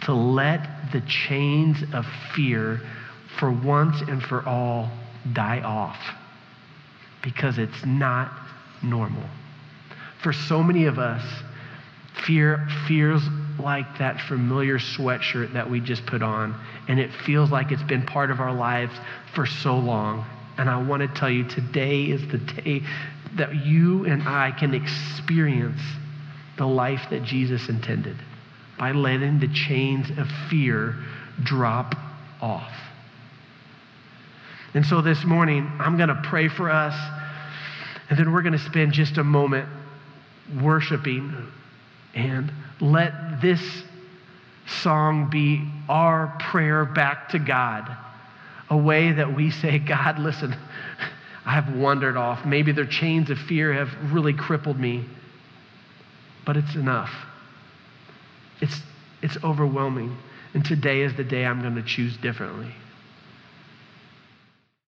to 0.02 0.12
let 0.12 0.92
the 0.92 1.00
chains 1.02 1.82
of 1.92 2.06
fear 2.34 2.80
for 3.38 3.50
once 3.50 4.00
and 4.02 4.22
for 4.22 4.46
all 4.46 4.90
die 5.32 5.60
off 5.60 5.98
because 7.22 7.58
it's 7.58 7.84
not 7.84 8.32
normal. 8.82 9.24
For 10.22 10.32
so 10.32 10.62
many 10.62 10.86
of 10.86 10.98
us, 10.98 11.22
fear 12.26 12.66
feels 12.86 13.22
like 13.58 13.98
that 13.98 14.20
familiar 14.22 14.78
sweatshirt 14.78 15.52
that 15.52 15.68
we 15.68 15.80
just 15.80 16.06
put 16.06 16.22
on, 16.22 16.58
and 16.88 16.98
it 16.98 17.12
feels 17.24 17.50
like 17.50 17.72
it's 17.72 17.82
been 17.84 18.04
part 18.06 18.30
of 18.30 18.40
our 18.40 18.54
lives 18.54 18.92
for 19.34 19.46
so 19.46 19.76
long. 19.76 20.24
And 20.56 20.68
I 20.68 20.82
want 20.82 21.02
to 21.02 21.20
tell 21.20 21.30
you 21.30 21.44
today 21.44 22.04
is 22.04 22.26
the 22.28 22.38
day 22.38 22.82
that 23.36 23.54
you 23.54 24.04
and 24.06 24.22
I 24.26 24.52
can 24.52 24.74
experience 24.74 25.80
the 26.56 26.66
life 26.66 27.02
that 27.10 27.22
Jesus 27.22 27.68
intended 27.68 28.16
by 28.78 28.92
letting 28.92 29.38
the 29.38 29.48
chains 29.48 30.10
of 30.18 30.28
fear 30.50 30.96
drop 31.44 31.94
off. 32.40 32.72
And 34.74 34.84
so 34.84 35.00
this 35.00 35.24
morning, 35.24 35.70
I'm 35.78 35.96
going 35.96 36.10
to 36.10 36.20
pray 36.24 36.48
for 36.48 36.70
us, 36.70 36.94
and 38.10 38.18
then 38.18 38.32
we're 38.32 38.42
going 38.42 38.52
to 38.52 38.58
spend 38.58 38.92
just 38.92 39.16
a 39.16 39.24
moment 39.24 39.68
worshiping 40.60 41.34
and 42.14 42.52
let 42.80 43.40
this 43.40 43.60
song 44.66 45.30
be 45.30 45.66
our 45.88 46.36
prayer 46.50 46.84
back 46.84 47.30
to 47.30 47.38
God. 47.38 47.88
A 48.70 48.76
way 48.76 49.12
that 49.12 49.34
we 49.34 49.50
say, 49.50 49.78
God, 49.78 50.18
listen, 50.18 50.54
I 51.46 51.52
have 51.52 51.74
wandered 51.74 52.18
off. 52.18 52.44
Maybe 52.44 52.72
their 52.72 52.86
chains 52.86 53.30
of 53.30 53.38
fear 53.38 53.72
have 53.72 54.12
really 54.12 54.34
crippled 54.34 54.78
me, 54.78 55.06
but 56.44 56.58
it's 56.58 56.74
enough. 56.74 57.10
It's, 58.60 58.78
it's 59.22 59.38
overwhelming. 59.42 60.14
And 60.52 60.62
today 60.62 61.02
is 61.02 61.16
the 61.16 61.24
day 61.24 61.46
I'm 61.46 61.62
going 61.62 61.76
to 61.76 61.82
choose 61.82 62.16
differently. 62.18 62.74